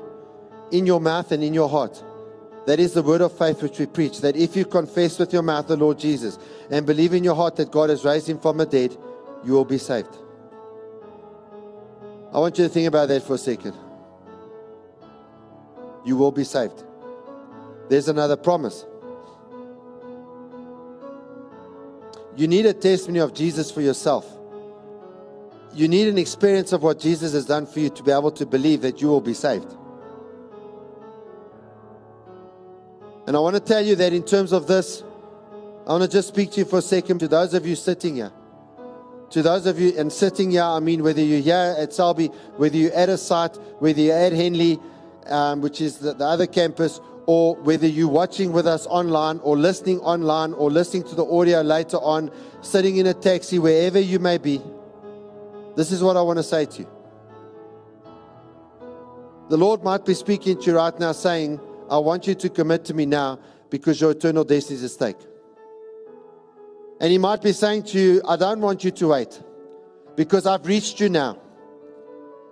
in 0.73 0.87
your 0.87 1.01
mouth 1.01 1.31
and 1.33 1.45
in 1.45 1.55
your 1.55 1.69
heart. 1.69 2.03
That 2.67 2.81
is 2.81 2.95
the 2.95 3.03
word 3.03 3.21
of 3.21 3.37
faith 3.37 3.63
which 3.63 3.79
we 3.79 3.87
preach. 3.87 4.21
That 4.21 4.37
if 4.37 4.57
you 4.57 4.65
confess 4.65 5.19
with 5.19 5.33
your 5.33 5.43
mouth 5.43 5.69
the 5.69 5.77
Lord 5.77 5.99
Jesus 5.99 6.39
and 6.71 6.85
believe 6.85 7.13
in 7.13 7.23
your 7.23 7.37
heart 7.37 7.57
that 7.57 7.71
God 7.71 7.91
has 7.91 8.05
raised 8.05 8.29
him 8.29 8.41
from 8.41 8.57
the 8.57 8.67
dead, 8.67 8.97
you 9.45 9.53
will 9.53 9.65
be 9.65 9.79
saved. 9.79 10.17
I 12.33 12.41
want 12.41 12.59
you 12.59 12.65
to 12.65 12.69
think 12.69 12.89
about 12.89 13.09
that 13.09 13.23
for 13.23 13.35
a 13.35 13.39
second. 13.39 13.75
You 16.05 16.17
will 16.17 16.33
be 16.33 16.45
saved. 16.45 16.83
There's 17.89 18.09
another 18.09 18.37
promise. 18.37 18.85
You 22.37 22.47
need 22.47 22.67
a 22.67 22.75
testimony 22.75 23.21
of 23.21 23.33
Jesus 23.33 23.71
for 23.71 23.81
yourself. 23.81 24.31
You 25.75 25.89
need 25.89 26.09
an 26.09 26.19
experience 26.19 26.73
of 26.73 26.83
what 26.83 27.01
Jesus 27.01 27.33
has 27.33 27.47
done 27.47 27.67
for 27.67 27.81
you 27.81 27.91
to 27.91 28.03
be 28.03 28.11
able 28.11 28.31
to 28.33 28.47
believe 28.47 28.83
that 28.83 29.01
you 29.01 29.09
will 29.09 29.21
be 29.21 29.35
saved. 29.35 29.75
And 33.27 33.37
I 33.37 33.41
want 33.41 33.57
to 33.57 33.61
tell 33.61 33.85
you 33.85 33.97
that 33.97 34.13
in 34.13 34.23
terms 34.23 34.53
of 34.53 34.67
this, 34.67 35.03
I 35.87 35.91
want 35.91 36.05
to 36.05 36.09
just 36.09 36.29
speak 36.29 36.53
to 36.53 36.61
you 36.61 36.65
for 36.65 36.79
a 36.79 36.83
second 36.83 37.19
to 37.21 37.29
those 37.29 37.55
of 37.55 37.67
you 37.67 37.75
sitting 37.75 38.17
here. 38.17 38.33
To 39.31 39.43
those 39.43 39.67
of 39.67 39.81
you, 39.81 39.99
and 39.99 40.13
sitting 40.13 40.53
here, 40.53 40.63
I 40.63 40.79
mean, 40.79 41.03
whether 41.03 41.21
you're 41.21 41.41
here 41.41 41.75
at 41.77 41.93
Selby, 41.93 42.29
whether 42.57 42.77
you're 42.77 42.93
at 42.93 43.09
a 43.09 43.19
site, 43.19 43.57
whether 43.81 44.01
you're 44.01 44.17
at 44.17 44.33
Henley, 44.33 44.79
um, 45.27 45.61
which 45.61 45.81
is 45.81 45.99
the, 45.99 46.15
the 46.15 46.25
other 46.25 46.47
campus, 46.47 47.01
or 47.27 47.57
whether 47.57 47.87
you're 47.87 48.09
watching 48.09 48.53
with 48.53 48.67
us 48.67 48.87
online, 48.87 49.41
or 49.41 49.57
listening 49.57 49.99
online, 50.01 50.53
or 50.55 50.71
listening 50.71 51.03
to 51.05 51.15
the 51.15 51.25
audio 51.25 51.61
later 51.61 51.97
on, 51.99 52.31
sitting 52.63 52.97
in 52.97 53.07
a 53.07 53.15
taxi, 53.15 53.59
wherever 53.59 53.99
you 53.99 54.21
may 54.21 54.39
be, 54.39 54.61
this 55.75 55.91
is 55.91 56.03
what 56.03 56.17
I 56.17 56.23
want 56.23 56.39
to 56.39 56.45
say 56.45 56.67
to 56.67 56.83
you. 56.83 56.89
The 59.49 59.57
Lord 59.57 59.83
might 59.83 60.05
be 60.05 60.15
speaking 60.15 60.59
to 60.61 60.71
you 60.71 60.77
right 60.77 60.99
now, 60.99 61.13
saying, 61.13 61.61
I 61.91 61.99
want 61.99 62.27
you 62.27 62.35
to 62.35 62.49
commit 62.49 62.85
to 62.87 62.95
me 62.95 63.07
now 63.07 63.39
because 63.71 64.01
your 64.01 64.13
eternal 64.13 64.45
destiny 64.45 64.77
is 64.77 64.85
at 64.85 64.91
stake. 64.91 65.17
And 67.01 67.11
He 67.13 67.19
might 67.19 67.43
be 67.43 67.53
saying 67.53 67.85
to 67.85 67.99
you, 67.99 68.23
I 68.27 68.37
don't 68.37 68.61
want 68.61 68.85
you 68.85 68.91
to 68.93 69.09
wait 69.09 69.41
because 70.17 70.47
I've 70.47 70.67
reached 70.67 71.01
you 71.01 71.09
now. 71.09 71.39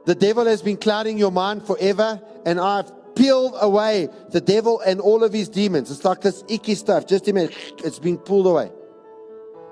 The 0.05 0.15
devil 0.15 0.45
has 0.47 0.61
been 0.63 0.77
clouding 0.77 1.17
your 1.17 1.31
mind 1.31 1.67
forever, 1.67 2.21
and 2.45 2.61
I've 2.61 2.93
peeled 3.17 3.55
away 3.61 4.09
the 4.31 4.41
devil 4.41 4.81
and 4.81 5.01
all 5.01 5.25
of 5.25 5.33
his 5.33 5.49
demons. 5.49 5.91
It's 5.91 6.05
like 6.05 6.21
this 6.21 6.45
icky 6.49 6.75
stuff. 6.75 7.07
Just 7.07 7.29
imagine, 7.29 7.55
it's 7.85 7.99
being 7.99 8.19
pulled 8.19 8.47
away. 8.47 8.71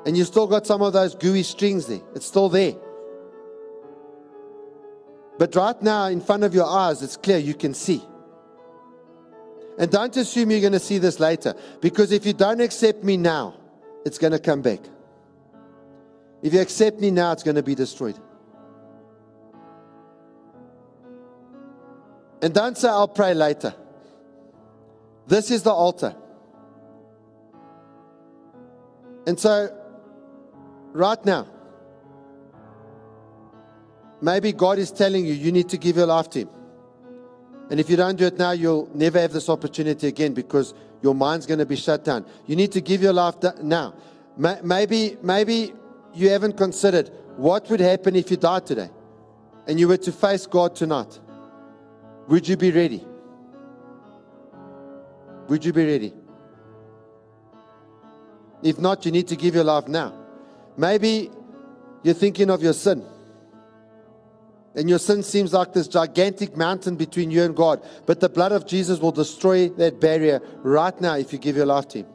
And 0.05 0.17
you've 0.17 0.27
still 0.27 0.47
got 0.47 0.67
some 0.67 0.83
of 0.83 0.93
those 0.93 1.15
gooey 1.15 1.43
strings 1.43 1.87
there. 1.87 2.01
It's 2.15 2.27
still 2.27 2.49
there. 2.49 2.75
But 5.39 5.55
right 5.55 5.81
now, 5.81 6.07
in 6.07 6.21
front 6.21 6.45
of 6.45 6.55
your 6.55 6.67
eyes, 6.67 7.03
it's 7.03 7.17
clear 7.17 7.39
you 7.39 7.55
can 7.55 7.75
see. 7.75 8.03
And 9.79 9.91
don't 9.91 10.15
assume 10.17 10.51
you're 10.51 10.61
going 10.61 10.73
to 10.75 10.79
see 10.79 10.99
this 10.99 11.19
later, 11.19 11.55
because 11.81 12.13
if 12.13 12.27
you 12.27 12.33
don't 12.33 12.61
accept 12.61 13.03
me 13.03 13.17
now, 13.17 13.55
it's 14.05 14.19
going 14.19 14.33
to 14.33 14.39
come 14.39 14.61
back. 14.61 14.81
If 16.43 16.53
you 16.53 16.61
accept 16.61 17.01
me 17.01 17.11
now, 17.11 17.33
it's 17.33 17.43
going 17.43 17.57
to 17.57 17.63
be 17.63 17.75
destroyed. 17.75 18.19
And 22.43 22.53
don't 22.53 22.77
say, 22.77 22.89
I'll 22.89 23.09
pray 23.09 23.35
later. 23.35 23.75
This 25.29 25.51
is 25.51 25.63
the 25.63 25.71
altar. 25.71 26.15
And 29.27 29.39
so, 29.39 29.71
right 30.93 31.25
now, 31.25 31.47
maybe 34.21 34.53
God 34.53 34.79
is 34.79 34.91
telling 34.91 35.25
you, 35.25 35.33
you 35.33 35.53
need 35.53 35.69
to 35.69 35.79
give 35.79 35.97
your 35.97 36.07
life 36.07 36.29
to 36.31 36.41
Him. 36.41 36.51
And 37.71 37.79
if 37.79 37.89
you 37.89 37.97
don't 37.97 38.17
do 38.17 38.27
it 38.27 38.37
now, 38.37 38.51
you'll 38.51 38.91
never 38.93 39.21
have 39.21 39.33
this 39.33 39.49
opportunity 39.49 40.09
again 40.09 40.35
because 40.35 40.75
your 41.01 41.15
mind's 41.15 41.47
going 41.47 41.61
to 41.61 41.67
be 41.67 41.77
shut 41.77 42.05
down. 42.05 42.27
You 42.47 42.57
need 42.57 42.73
to 42.73 42.81
give 42.81 43.03
your 43.03 43.13
life 43.13 43.37
now. 43.63 43.95
Maybe, 44.37 45.17
maybe 45.23 45.73
you 46.13 46.29
haven't 46.31 46.57
considered 46.57 47.11
what 47.37 47.71
would 47.71 47.81
happen 47.81 48.17
if 48.17 48.31
you 48.31 48.37
died 48.37 48.67
today 48.67 48.91
and 49.67 49.79
you 49.79 49.89
were 49.89 49.97
to 49.97 50.13
face 50.13 50.47
God 50.47 50.75
tonight. 50.75 51.19
Would 52.29 52.49
you 52.49 52.57
be 52.57 52.71
ready? 52.71 53.05
Would 55.49 55.65
you 55.65 55.73
be 55.73 55.85
ready? 55.85 56.15
If 58.63 58.79
not, 58.79 59.05
you 59.05 59.13
need 59.13 59.29
to 59.29 59.37
give 59.37 59.55
your 59.55 59.65
life 59.65 59.89
now. 59.89 60.15
Maybe 60.77 61.31
you're 62.03 62.15
thinking 62.15 62.49
of 62.51 62.63
your 62.63 62.73
sin. 62.73 63.05
And 64.75 64.89
your 64.89 64.99
sin 64.99 65.23
seems 65.23 65.53
like 65.53 65.73
this 65.75 65.87
gigantic 65.87 66.57
mountain 66.57 66.97
between 66.97 67.31
you 67.31 67.43
and 67.43 67.55
God. 67.55 67.83
But 68.07 68.21
the 68.21 68.29
blood 68.29 68.53
of 68.53 68.67
Jesus 68.67 69.01
will 69.01 69.13
destroy 69.13 69.69
that 69.71 70.01
barrier 70.01 70.41
right 70.63 70.99
now 71.01 71.17
if 71.17 71.33
you 71.33 71.39
give 71.39 71.57
your 71.57 71.67
life 71.67 71.89
to 71.89 71.99
Him. 71.99 72.07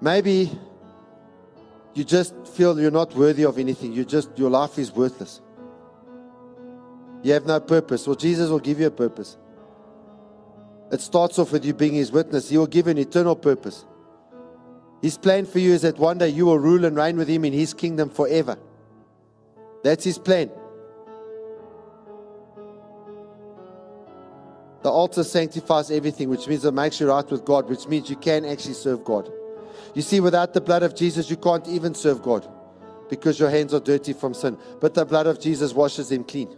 Maybe 0.00 0.50
you 1.94 2.04
just 2.04 2.34
feel 2.48 2.78
you're 2.78 2.90
not 2.90 3.14
worthy 3.14 3.44
of 3.44 3.58
anything. 3.58 3.92
You 3.92 4.04
just, 4.04 4.36
your 4.36 4.50
life 4.50 4.78
is 4.78 4.90
worthless. 4.90 5.40
You 7.26 7.32
have 7.32 7.44
no 7.44 7.58
purpose. 7.58 8.06
Well, 8.06 8.14
Jesus 8.14 8.50
will 8.50 8.60
give 8.60 8.78
you 8.78 8.86
a 8.86 8.90
purpose. 8.92 9.36
It 10.92 11.00
starts 11.00 11.40
off 11.40 11.50
with 11.50 11.64
you 11.64 11.74
being 11.74 11.94
His 11.94 12.12
witness. 12.12 12.50
He 12.50 12.56
will 12.56 12.68
give 12.68 12.86
an 12.86 12.98
eternal 12.98 13.34
purpose. 13.34 13.84
His 15.02 15.18
plan 15.18 15.44
for 15.44 15.58
you 15.58 15.72
is 15.72 15.82
that 15.82 15.98
one 15.98 16.18
day 16.18 16.28
you 16.28 16.46
will 16.46 16.60
rule 16.60 16.84
and 16.84 16.96
reign 16.96 17.16
with 17.16 17.26
Him 17.26 17.44
in 17.44 17.52
His 17.52 17.74
kingdom 17.74 18.10
forever. 18.10 18.56
That's 19.82 20.04
his 20.04 20.18
plan. 20.18 20.52
The 24.84 24.90
altar 24.90 25.24
sanctifies 25.24 25.90
everything, 25.90 26.28
which 26.28 26.46
means 26.46 26.64
it 26.64 26.74
makes 26.74 27.00
you 27.00 27.08
right 27.08 27.28
with 27.28 27.44
God, 27.44 27.68
which 27.68 27.88
means 27.88 28.08
you 28.08 28.14
can 28.14 28.44
actually 28.44 28.74
serve 28.74 29.02
God. 29.02 29.32
You 29.94 30.02
see, 30.02 30.20
without 30.20 30.54
the 30.54 30.60
blood 30.60 30.84
of 30.84 30.94
Jesus, 30.94 31.28
you 31.28 31.36
can't 31.36 31.66
even 31.66 31.92
serve 31.92 32.22
God 32.22 32.48
because 33.10 33.40
your 33.40 33.50
hands 33.50 33.74
are 33.74 33.80
dirty 33.80 34.12
from 34.12 34.32
sin. 34.32 34.56
But 34.80 34.94
the 34.94 35.04
blood 35.04 35.26
of 35.26 35.40
Jesus 35.40 35.74
washes 35.74 36.10
them 36.10 36.22
clean 36.22 36.56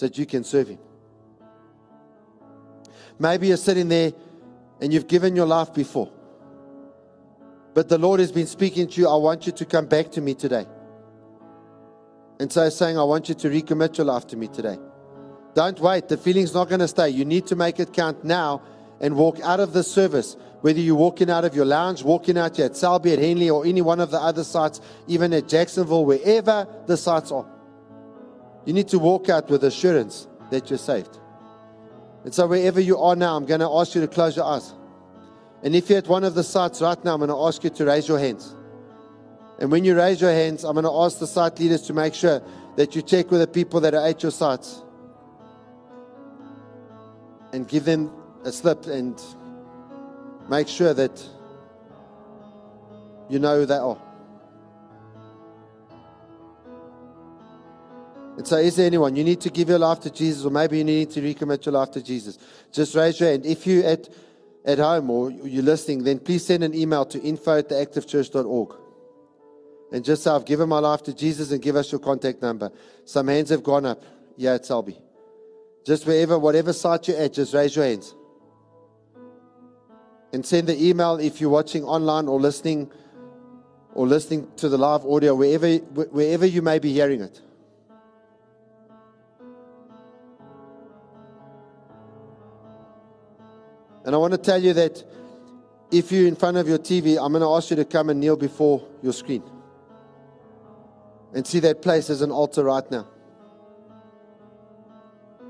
so 0.00 0.06
that 0.06 0.16
you 0.16 0.24
can 0.24 0.42
serve 0.44 0.68
Him. 0.68 0.78
Maybe 3.18 3.48
you're 3.48 3.58
sitting 3.58 3.90
there 3.90 4.14
and 4.80 4.94
you've 4.94 5.06
given 5.06 5.36
your 5.36 5.44
life 5.44 5.74
before. 5.74 6.10
But 7.74 7.90
the 7.90 7.98
Lord 7.98 8.18
has 8.20 8.32
been 8.32 8.46
speaking 8.46 8.88
to 8.88 9.00
you. 9.02 9.06
I 9.06 9.16
want 9.16 9.44
you 9.44 9.52
to 9.52 9.64
come 9.66 9.84
back 9.84 10.10
to 10.12 10.22
me 10.22 10.32
today. 10.32 10.64
And 12.38 12.50
so 12.50 12.66
saying, 12.70 12.96
I 12.96 13.02
want 13.02 13.28
you 13.28 13.34
to 13.34 13.50
recommit 13.50 13.98
your 13.98 14.06
life 14.06 14.26
to 14.28 14.38
me 14.38 14.48
today. 14.48 14.78
Don't 15.52 15.78
wait. 15.78 16.08
The 16.08 16.16
feeling's 16.16 16.54
not 16.54 16.70
going 16.70 16.80
to 16.80 16.88
stay. 16.88 17.10
You 17.10 17.26
need 17.26 17.46
to 17.48 17.54
make 17.54 17.78
it 17.78 17.92
count 17.92 18.24
now 18.24 18.62
and 19.02 19.14
walk 19.16 19.38
out 19.40 19.60
of 19.60 19.74
the 19.74 19.84
service. 19.84 20.34
Whether 20.62 20.80
you're 20.80 20.94
walking 20.94 21.28
out 21.28 21.44
of 21.44 21.54
your 21.54 21.66
lounge, 21.66 22.02
walking 22.02 22.38
out 22.38 22.58
at 22.58 22.74
Selby, 22.74 23.12
at 23.12 23.18
Henley, 23.18 23.50
or 23.50 23.66
any 23.66 23.82
one 23.82 24.00
of 24.00 24.10
the 24.10 24.18
other 24.18 24.44
sites, 24.44 24.80
even 25.08 25.34
at 25.34 25.46
Jacksonville, 25.46 26.06
wherever 26.06 26.66
the 26.86 26.96
sites 26.96 27.30
are. 27.30 27.59
You 28.70 28.74
need 28.74 28.86
to 28.90 29.00
walk 29.00 29.28
out 29.28 29.50
with 29.50 29.64
assurance 29.64 30.28
that 30.52 30.70
you're 30.70 30.78
saved. 30.78 31.18
And 32.22 32.32
so, 32.32 32.46
wherever 32.46 32.78
you 32.78 32.98
are 32.98 33.16
now, 33.16 33.36
I'm 33.36 33.44
going 33.44 33.58
to 33.58 33.68
ask 33.68 33.96
you 33.96 34.00
to 34.00 34.06
close 34.06 34.36
your 34.36 34.44
eyes. 34.44 34.72
And 35.64 35.74
if 35.74 35.90
you're 35.90 35.98
at 35.98 36.06
one 36.06 36.22
of 36.22 36.36
the 36.36 36.44
sites 36.44 36.80
right 36.80 37.04
now, 37.04 37.14
I'm 37.14 37.18
going 37.18 37.30
to 37.30 37.46
ask 37.48 37.64
you 37.64 37.70
to 37.70 37.84
raise 37.84 38.06
your 38.06 38.20
hands. 38.20 38.54
And 39.58 39.72
when 39.72 39.84
you 39.84 39.96
raise 39.96 40.20
your 40.20 40.30
hands, 40.30 40.62
I'm 40.62 40.74
going 40.74 40.84
to 40.84 40.92
ask 40.92 41.18
the 41.18 41.26
site 41.26 41.58
leaders 41.58 41.82
to 41.88 41.94
make 41.94 42.14
sure 42.14 42.40
that 42.76 42.94
you 42.94 43.02
check 43.02 43.32
with 43.32 43.40
the 43.40 43.48
people 43.48 43.80
that 43.80 43.92
are 43.92 44.06
at 44.06 44.22
your 44.22 44.30
sites 44.30 44.84
and 47.52 47.66
give 47.66 47.84
them 47.84 48.12
a 48.44 48.52
slip 48.52 48.86
and 48.86 49.20
make 50.48 50.68
sure 50.68 50.94
that 50.94 51.28
you 53.28 53.40
know 53.40 53.58
who 53.58 53.66
they 53.66 53.78
are. 53.78 54.00
And 58.36 58.46
so, 58.46 58.56
is 58.56 58.76
there 58.76 58.86
anyone 58.86 59.16
you 59.16 59.24
need 59.24 59.40
to 59.42 59.50
give 59.50 59.68
your 59.68 59.78
life 59.78 60.00
to 60.00 60.10
Jesus, 60.10 60.44
or 60.44 60.50
maybe 60.50 60.78
you 60.78 60.84
need 60.84 61.10
to 61.10 61.20
recommit 61.20 61.66
your 61.66 61.74
life 61.74 61.90
to 61.92 62.02
Jesus? 62.02 62.38
Just 62.72 62.94
raise 62.94 63.20
your 63.20 63.30
hand. 63.30 63.44
If 63.44 63.66
you 63.66 63.82
at 63.82 64.08
at 64.64 64.78
home 64.78 65.10
or 65.10 65.30
you're 65.30 65.62
listening, 65.62 66.04
then 66.04 66.18
please 66.18 66.44
send 66.44 66.62
an 66.62 66.74
email 66.74 67.04
to 67.06 67.20
info 67.20 67.58
at 67.58 67.68
theactivechurch.org 67.68 68.74
and 69.92 70.04
just 70.04 70.22
say, 70.22 70.30
I've 70.30 70.44
given 70.44 70.68
my 70.68 70.78
life 70.78 71.02
to 71.04 71.14
Jesus 71.14 71.50
and 71.50 71.60
give 71.60 71.76
us 71.76 71.90
your 71.90 71.98
contact 71.98 72.42
number. 72.42 72.70
Some 73.04 73.28
hands 73.28 73.50
have 73.50 73.62
gone 73.62 73.86
up. 73.86 74.02
Yeah, 74.36 74.54
it's 74.54 74.68
Selby. 74.68 74.98
Just 75.84 76.06
wherever, 76.06 76.38
whatever 76.38 76.72
site 76.72 77.08
you're 77.08 77.18
at, 77.18 77.32
just 77.32 77.54
raise 77.54 77.74
your 77.74 77.84
hands. 77.84 78.14
And 80.32 80.46
send 80.46 80.68
the 80.68 80.80
email 80.80 81.16
if 81.16 81.40
you're 81.40 81.50
watching 81.50 81.82
online 81.84 82.28
or 82.28 82.38
listening 82.38 82.92
or 83.94 84.06
listening 84.06 84.46
to 84.56 84.68
the 84.68 84.78
live 84.78 85.04
audio, 85.04 85.34
wherever, 85.34 85.76
wherever 85.76 86.46
you 86.46 86.62
may 86.62 86.78
be 86.78 86.92
hearing 86.92 87.20
it. 87.22 87.40
And 94.04 94.14
I 94.14 94.18
want 94.18 94.32
to 94.32 94.38
tell 94.38 94.62
you 94.62 94.72
that 94.74 95.04
if 95.90 96.12
you're 96.12 96.26
in 96.26 96.36
front 96.36 96.56
of 96.56 96.68
your 96.68 96.78
TV, 96.78 97.18
I'm 97.22 97.32
going 97.32 97.42
to 97.42 97.48
ask 97.48 97.70
you 97.70 97.76
to 97.76 97.84
come 97.84 98.10
and 98.10 98.20
kneel 98.20 98.36
before 98.36 98.86
your 99.02 99.12
screen 99.12 99.42
and 101.34 101.46
see 101.46 101.60
that 101.60 101.82
place 101.82 102.10
as 102.10 102.22
an 102.22 102.30
altar 102.30 102.64
right 102.64 102.88
now. 102.90 103.06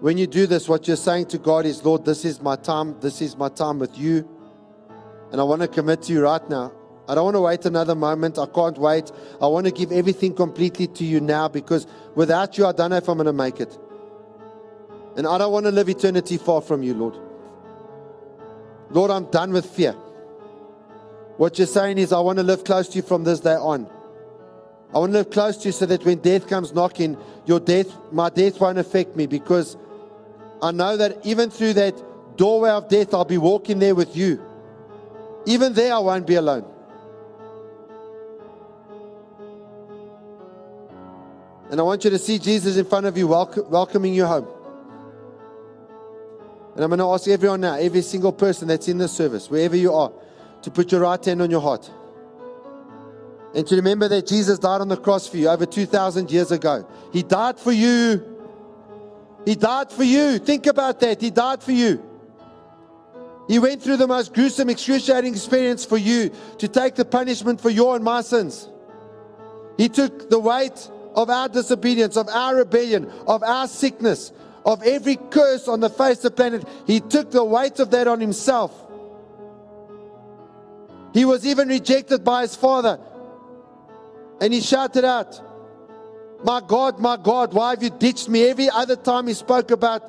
When 0.01 0.17
you 0.17 0.27
do 0.27 0.47
this, 0.47 0.69
what 0.69 0.89
you're 0.89 0.97
saying 0.97 1.27
to 1.27 1.39
God 1.39 1.67
is, 1.67 1.85
Lord, 1.85 2.05
this 2.05 2.25
is 2.25 2.41
my 2.41 2.57
time. 2.57 2.99
This 3.01 3.21
is 3.21 3.37
my 3.37 3.49
time 3.51 3.79
with 3.79 3.99
you. 3.99 4.29
And 5.31 5.41
I 5.41 5.45
want 5.45 5.61
to 5.61 5.69
commit 5.69 6.03
to 6.03 6.13
you 6.13 6.23
right 6.23 6.49
now. 6.49 6.73
I 7.07 7.15
don't 7.15 7.25
want 7.25 7.37
to 7.37 7.41
wait 7.41 7.67
another 7.67 7.95
moment. 7.95 8.39
I 8.39 8.47
can't 8.47 8.79
wait. 8.79 9.13
I 9.43 9.47
want 9.47 9.67
to 9.67 9.73
give 9.73 9.93
everything 9.93 10.35
completely 10.35 10.87
to 10.87 11.05
you 11.05 11.21
now 11.21 11.49
because 11.49 11.87
without 12.15 12.57
you, 12.57 12.67
I 12.67 12.73
don't 12.73 12.91
know 12.91 12.97
if 12.97 13.09
I'm 13.09 13.19
going 13.19 13.27
to 13.27 13.33
make 13.33 13.61
it. 13.61 13.77
And 15.17 15.27
I 15.27 15.37
don't 15.37 15.53
want 15.53 15.67
to 15.67 15.73
live 15.73 15.89
eternity 15.89 16.39
far 16.39 16.63
from 16.63 16.83
you, 16.83 16.95
Lord. 16.95 17.30
Lord, 18.91 19.11
I'm 19.11 19.27
done 19.31 19.53
with 19.53 19.67
fear. 19.67 19.93
What 21.37 21.59
you're 21.59 21.67
saying 21.67 21.99
is, 21.99 22.13
I 22.13 22.21
want 22.21 22.39
to 22.39 22.43
live 22.43 22.65
close 22.65 22.89
to 22.89 22.97
you 22.97 23.03
from 23.03 23.25
this 23.25 23.41
day 23.41 23.55
on. 23.55 23.89
I 24.93 24.99
want 24.99 25.13
to 25.13 25.19
live 25.19 25.31
close 25.31 25.57
to 25.59 25.69
you 25.69 25.73
so 25.73 25.87
that 25.87 26.05
when 26.05 26.19
death 26.19 26.49
comes 26.49 26.75
knocking, 26.75 27.17
your 27.47 27.61
death, 27.61 27.87
my 28.13 28.29
death 28.29 28.61
won't 28.61 28.79
affect 28.79 29.17
me 29.17 29.27
because 29.27 29.77
I 30.61 30.73
know 30.73 30.97
that 30.97 31.25
even 31.25 31.49
through 31.49 31.75
that 31.75 31.95
doorway 32.37 32.71
of 32.71 32.89
death, 32.89 33.15
I'll 33.15 33.25
be 33.25 33.39
walking 33.39 33.79
there 33.79 33.95
with 33.95 34.17
you. 34.17 34.45
Even 35.47 35.73
there, 35.73 35.95
I 35.95 35.99
won't 35.99 36.27
be 36.27 36.35
alone. 36.35 36.65
And 41.71 41.79
I 41.79 41.85
want 41.85 42.03
you 42.03 42.11
to 42.11 42.19
see 42.19 42.39
Jesus 42.41 42.77
in 42.77 42.85
front 42.85 43.07
of 43.07 43.17
you, 43.17 43.29
welcoming 43.29 44.13
you 44.13 44.27
home. 44.27 44.49
And 46.75 46.85
I'm 46.85 46.91
going 46.91 46.99
to 46.99 47.07
ask 47.07 47.27
everyone 47.29 47.63
now, 47.63 47.75
every 47.75 48.03
single 48.03 48.33
person 48.33 48.69
that's 48.69 48.89
in 48.89 48.99
this 48.99 49.13
service, 49.13 49.51
wherever 49.51 49.77
you 49.77 49.93
are, 49.93 50.13
to 50.63 50.71
put 50.71 50.93
your 50.93 51.01
right 51.01 51.25
hand 51.25 51.43
on 51.43 51.51
your 51.51 51.61
heart. 51.61 51.91
And 53.55 53.67
to 53.67 53.77
remember 53.77 54.07
that 54.09 54.27
Jesus 54.27 54.59
died 54.59 54.81
on 54.81 54.89
the 54.89 54.97
cross 54.97 55.27
for 55.27 55.37
you 55.37 55.49
over 55.49 55.67
2,000 55.67 56.31
years 56.31 56.53
ago. 56.53 56.87
He 57.13 57.23
died 57.23 57.59
for 57.59 57.73
you. 57.73 58.25
He 59.45 59.57
died 59.57 59.91
for 59.91 60.05
you. 60.05 60.39
Think 60.39 60.67
about 60.67 61.01
that. 61.01 61.21
He 61.21 61.31
died 61.31 61.63
for 61.63 61.73
you. 61.73 62.05
He 63.49 63.59
went 63.59 63.83
through 63.83 63.97
the 63.97 64.07
most 64.07 64.33
gruesome, 64.33 64.71
excruciating 64.71 65.33
experience 65.33 65.85
for 65.85 65.97
you 65.97 66.31
to 66.59 66.69
take 66.69 66.95
the 66.95 67.05
punishment 67.05 67.61
for 67.61 67.71
your 67.71 67.97
and 67.97 68.05
my 68.05 68.21
sins. 68.21 68.69
He 69.77 69.89
took 69.89 70.31
the 70.31 70.39
weight 70.39 70.89
of 71.17 71.31
our 71.31 71.49
disobedience, 71.49 72.17
of 72.17 72.29
our 72.29 72.55
rebellion, 72.55 73.11
of 73.27 73.43
our 73.43 73.67
sickness, 73.67 74.31
of 74.65 74.83
every 74.83 75.17
curse 75.17 75.69
on 75.69 75.81
the 75.81 75.91
face 75.91 76.19
of 76.19 76.23
the 76.23 76.31
planet. 76.33 76.67
He 76.87 77.01
took 77.01 77.31
the 77.31 77.45
weight 77.45 77.79
of 77.81 77.91
that 77.91 78.07
on 78.07 78.21
himself. 78.21 78.75
He 81.13 81.25
was 81.25 81.47
even 81.47 81.69
rejected 81.69 82.25
by 82.25 82.43
his 82.43 82.55
father. 82.55 83.01
And 84.41 84.53
he 84.53 84.61
shouted 84.61 85.05
out, 85.05 85.41
My 86.45 86.61
God, 86.67 86.99
my 86.99 87.17
God, 87.17 87.53
why 87.53 87.71
have 87.71 87.83
you 87.83 87.91
ditched 87.91 88.29
me? 88.29 88.45
Every 88.45 88.71
other 88.71 88.97
time 88.97 89.27
he 89.27 89.35
spoke 89.35 89.71
about 89.71 90.03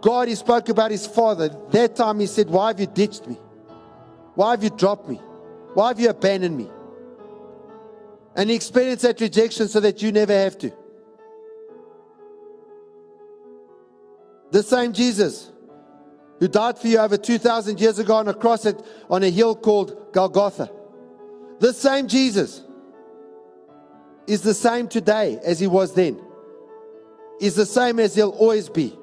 God, 0.00 0.28
he 0.28 0.34
spoke 0.34 0.68
about 0.68 0.90
his 0.90 1.06
father. 1.06 1.50
That 1.70 1.96
time 1.96 2.20
he 2.20 2.26
said, 2.26 2.48
Why 2.48 2.68
have 2.68 2.80
you 2.80 2.86
ditched 2.86 3.26
me? 3.26 3.36
Why 4.34 4.52
have 4.52 4.64
you 4.64 4.70
dropped 4.70 5.08
me? 5.08 5.16
Why 5.74 5.88
have 5.88 6.00
you 6.00 6.08
abandoned 6.08 6.56
me? 6.56 6.70
And 8.34 8.48
he 8.48 8.56
experienced 8.56 9.02
that 9.02 9.20
rejection 9.20 9.68
so 9.68 9.80
that 9.80 10.02
you 10.02 10.12
never 10.12 10.32
have 10.32 10.56
to. 10.58 10.72
The 14.50 14.62
same 14.62 14.92
Jesus 14.92 15.50
who 16.40 16.48
died 16.48 16.78
for 16.78 16.88
you 16.88 16.98
over 16.98 17.16
2,000 17.16 17.80
years 17.80 17.98
ago 17.98 18.16
on 18.16 18.26
a 18.26 18.34
cross 18.34 18.66
at, 18.66 18.82
on 19.08 19.22
a 19.22 19.30
hill 19.30 19.54
called 19.54 20.12
Golgotha. 20.12 20.70
The 21.60 21.72
same 21.72 22.08
Jesus 22.08 22.62
is 24.26 24.40
the 24.42 24.54
same 24.54 24.88
today 24.88 25.38
as 25.44 25.60
he 25.60 25.66
was 25.66 25.94
then, 25.94 26.18
is 27.40 27.54
the 27.54 27.66
same 27.66 28.00
as 28.00 28.14
he'll 28.14 28.30
always 28.30 28.68
be. 28.68 28.96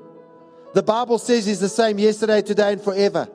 The 0.73 0.83
Bible 0.83 1.19
says 1.19 1.45
he's 1.45 1.59
the 1.59 1.69
same 1.69 1.99
yesterday, 1.99 2.41
today, 2.41 2.73
and 2.73 2.81
forever. 2.81 3.27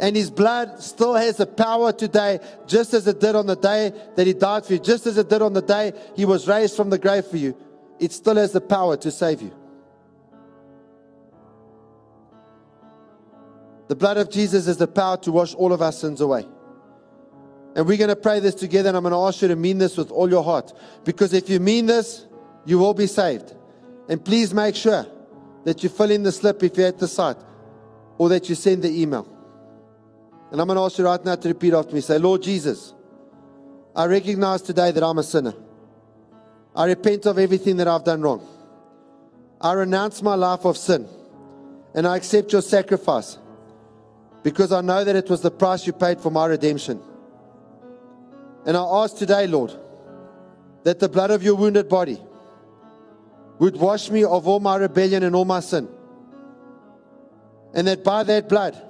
And 0.00 0.16
his 0.16 0.30
blood 0.30 0.82
still 0.82 1.14
has 1.14 1.36
the 1.36 1.46
power 1.46 1.92
today, 1.92 2.40
just 2.66 2.94
as 2.94 3.06
it 3.06 3.20
did 3.20 3.36
on 3.36 3.46
the 3.46 3.56
day 3.56 3.92
that 4.16 4.26
he 4.26 4.32
died 4.32 4.64
for 4.64 4.72
you, 4.72 4.78
just 4.78 5.06
as 5.06 5.18
it 5.18 5.28
did 5.28 5.42
on 5.42 5.52
the 5.52 5.62
day 5.62 5.92
he 6.16 6.24
was 6.24 6.48
raised 6.48 6.74
from 6.74 6.90
the 6.90 6.98
grave 6.98 7.26
for 7.26 7.36
you. 7.36 7.56
It 7.98 8.12
still 8.12 8.36
has 8.36 8.52
the 8.52 8.60
power 8.60 8.96
to 8.96 9.10
save 9.10 9.42
you. 9.42 9.59
The 13.90 13.96
blood 13.96 14.18
of 14.18 14.30
Jesus 14.30 14.66
has 14.66 14.76
the 14.76 14.86
power 14.86 15.16
to 15.16 15.32
wash 15.32 15.52
all 15.52 15.72
of 15.72 15.82
our 15.82 15.90
sins 15.90 16.20
away. 16.20 16.46
And 17.74 17.84
we're 17.88 17.96
going 17.96 18.06
to 18.06 18.14
pray 18.14 18.38
this 18.38 18.54
together, 18.54 18.88
and 18.88 18.96
I'm 18.96 19.02
going 19.02 19.10
to 19.10 19.18
ask 19.18 19.42
you 19.42 19.48
to 19.48 19.56
mean 19.56 19.78
this 19.78 19.96
with 19.96 20.12
all 20.12 20.30
your 20.30 20.44
heart. 20.44 20.72
Because 21.02 21.32
if 21.32 21.50
you 21.50 21.58
mean 21.58 21.86
this, 21.86 22.24
you 22.64 22.78
will 22.78 22.94
be 22.94 23.08
saved. 23.08 23.52
And 24.08 24.24
please 24.24 24.54
make 24.54 24.76
sure 24.76 25.04
that 25.64 25.82
you 25.82 25.88
fill 25.88 26.12
in 26.12 26.22
the 26.22 26.30
slip 26.30 26.62
if 26.62 26.76
you're 26.76 26.86
at 26.86 27.00
the 27.00 27.08
site, 27.08 27.38
or 28.16 28.28
that 28.28 28.48
you 28.48 28.54
send 28.54 28.84
the 28.84 29.02
email. 29.02 29.26
And 30.52 30.60
I'm 30.60 30.68
going 30.68 30.76
to 30.76 30.84
ask 30.84 30.96
you 30.96 31.04
right 31.04 31.24
now 31.24 31.34
to 31.34 31.48
repeat 31.48 31.74
after 31.74 31.92
me. 31.92 32.00
Say, 32.00 32.16
Lord 32.18 32.42
Jesus, 32.42 32.94
I 33.96 34.06
recognize 34.06 34.62
today 34.62 34.92
that 34.92 35.02
I'm 35.02 35.18
a 35.18 35.24
sinner. 35.24 35.54
I 36.76 36.86
repent 36.86 37.26
of 37.26 37.40
everything 37.40 37.78
that 37.78 37.88
I've 37.88 38.04
done 38.04 38.22
wrong. 38.22 38.46
I 39.60 39.72
renounce 39.72 40.22
my 40.22 40.36
life 40.36 40.64
of 40.64 40.76
sin. 40.76 41.08
And 41.92 42.06
I 42.06 42.16
accept 42.16 42.52
your 42.52 42.62
sacrifice 42.62 43.36
because 44.42 44.72
I 44.72 44.80
know 44.80 45.04
that 45.04 45.16
it 45.16 45.28
was 45.28 45.42
the 45.42 45.50
price 45.50 45.86
you 45.86 45.92
paid 45.92 46.20
for 46.20 46.30
my 46.30 46.46
redemption. 46.46 47.00
And 48.66 48.76
I 48.76 48.82
ask 48.82 49.16
today, 49.16 49.46
Lord, 49.46 49.72
that 50.84 50.98
the 50.98 51.08
blood 51.08 51.30
of 51.30 51.42
your 51.42 51.54
wounded 51.54 51.88
body 51.88 52.20
would 53.58 53.76
wash 53.76 54.10
me 54.10 54.24
of 54.24 54.48
all 54.48 54.60
my 54.60 54.76
rebellion 54.76 55.22
and 55.22 55.36
all 55.36 55.44
my 55.44 55.60
sin. 55.60 55.88
And 57.74 57.86
that 57.86 58.02
by 58.02 58.22
that 58.24 58.48
blood, 58.48 58.80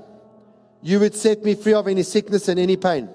you 0.82 1.00
would 1.00 1.14
set 1.14 1.44
me 1.44 1.54
free 1.54 1.74
of 1.74 1.88
any 1.88 2.02
sickness 2.02 2.48
and 2.48 2.58
any 2.58 2.76
pain. 2.76 3.08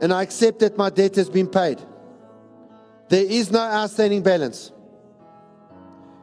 And 0.00 0.12
I 0.12 0.22
accept 0.22 0.60
that 0.60 0.78
my 0.78 0.90
debt 0.90 1.16
has 1.16 1.28
been 1.28 1.48
paid. 1.48 1.80
There 3.08 3.24
is 3.24 3.50
no 3.50 3.60
outstanding 3.60 4.22
balance. 4.22 4.70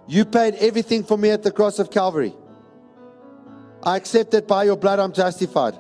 You 0.08 0.24
paid 0.24 0.56
everything 0.56 1.04
for 1.04 1.18
me 1.18 1.32
at 1.32 1.44
the 1.44 1.52
cross 1.52 1.80
of 1.80 1.92
Calvary. 1.92 2.34
I 3.86 3.98
accept 3.98 4.32
that 4.32 4.48
by 4.48 4.64
your 4.64 4.76
blood 4.76 5.00
I'm 5.00 5.14
justified. 5.14 5.78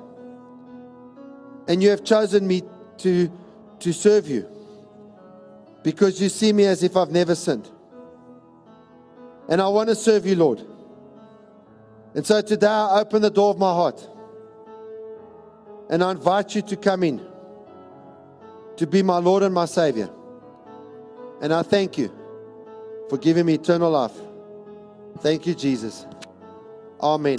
And 1.68 1.82
you 1.82 1.90
have 1.90 2.04
chosen 2.04 2.48
me 2.48 2.62
to, 3.00 3.32
to 3.80 3.94
serve 3.94 4.28
you 4.28 4.48
because 5.84 6.22
you 6.22 6.30
see 6.30 6.54
me 6.54 6.66
as 6.66 6.84
if 6.84 6.96
I've 6.96 7.12
never 7.12 7.34
sinned. 7.34 7.70
And 9.50 9.62
I 9.62 9.68
want 9.68 9.90
to 9.90 9.96
serve 9.96 10.26
you, 10.26 10.36
Lord. 10.36 10.62
And 12.14 12.26
so 12.26 12.42
today 12.42 12.68
I 12.68 13.00
open 13.02 13.22
the 13.22 13.30
door 13.30 13.50
of 13.50 13.58
my 13.58 13.74
heart 13.74 14.08
and 15.90 16.04
I 16.04 16.12
invite 16.12 16.56
you 16.56 16.62
to 16.64 16.76
come 16.76 17.04
in 17.04 17.26
to 18.78 18.88
be 18.88 19.02
my 19.02 19.18
Lord 19.18 19.44
and 19.44 19.54
my 19.54 19.66
Savior. 19.66 20.10
And 21.42 21.54
I 21.54 21.64
thank 21.64 21.98
you 21.98 22.12
for 23.10 23.18
giving 23.18 23.46
me 23.46 23.56
eternal 23.56 23.92
life. 23.92 24.14
Thank 25.20 25.48
you, 25.48 25.56
Jesus. 25.56 26.06
Amen. 27.02 27.38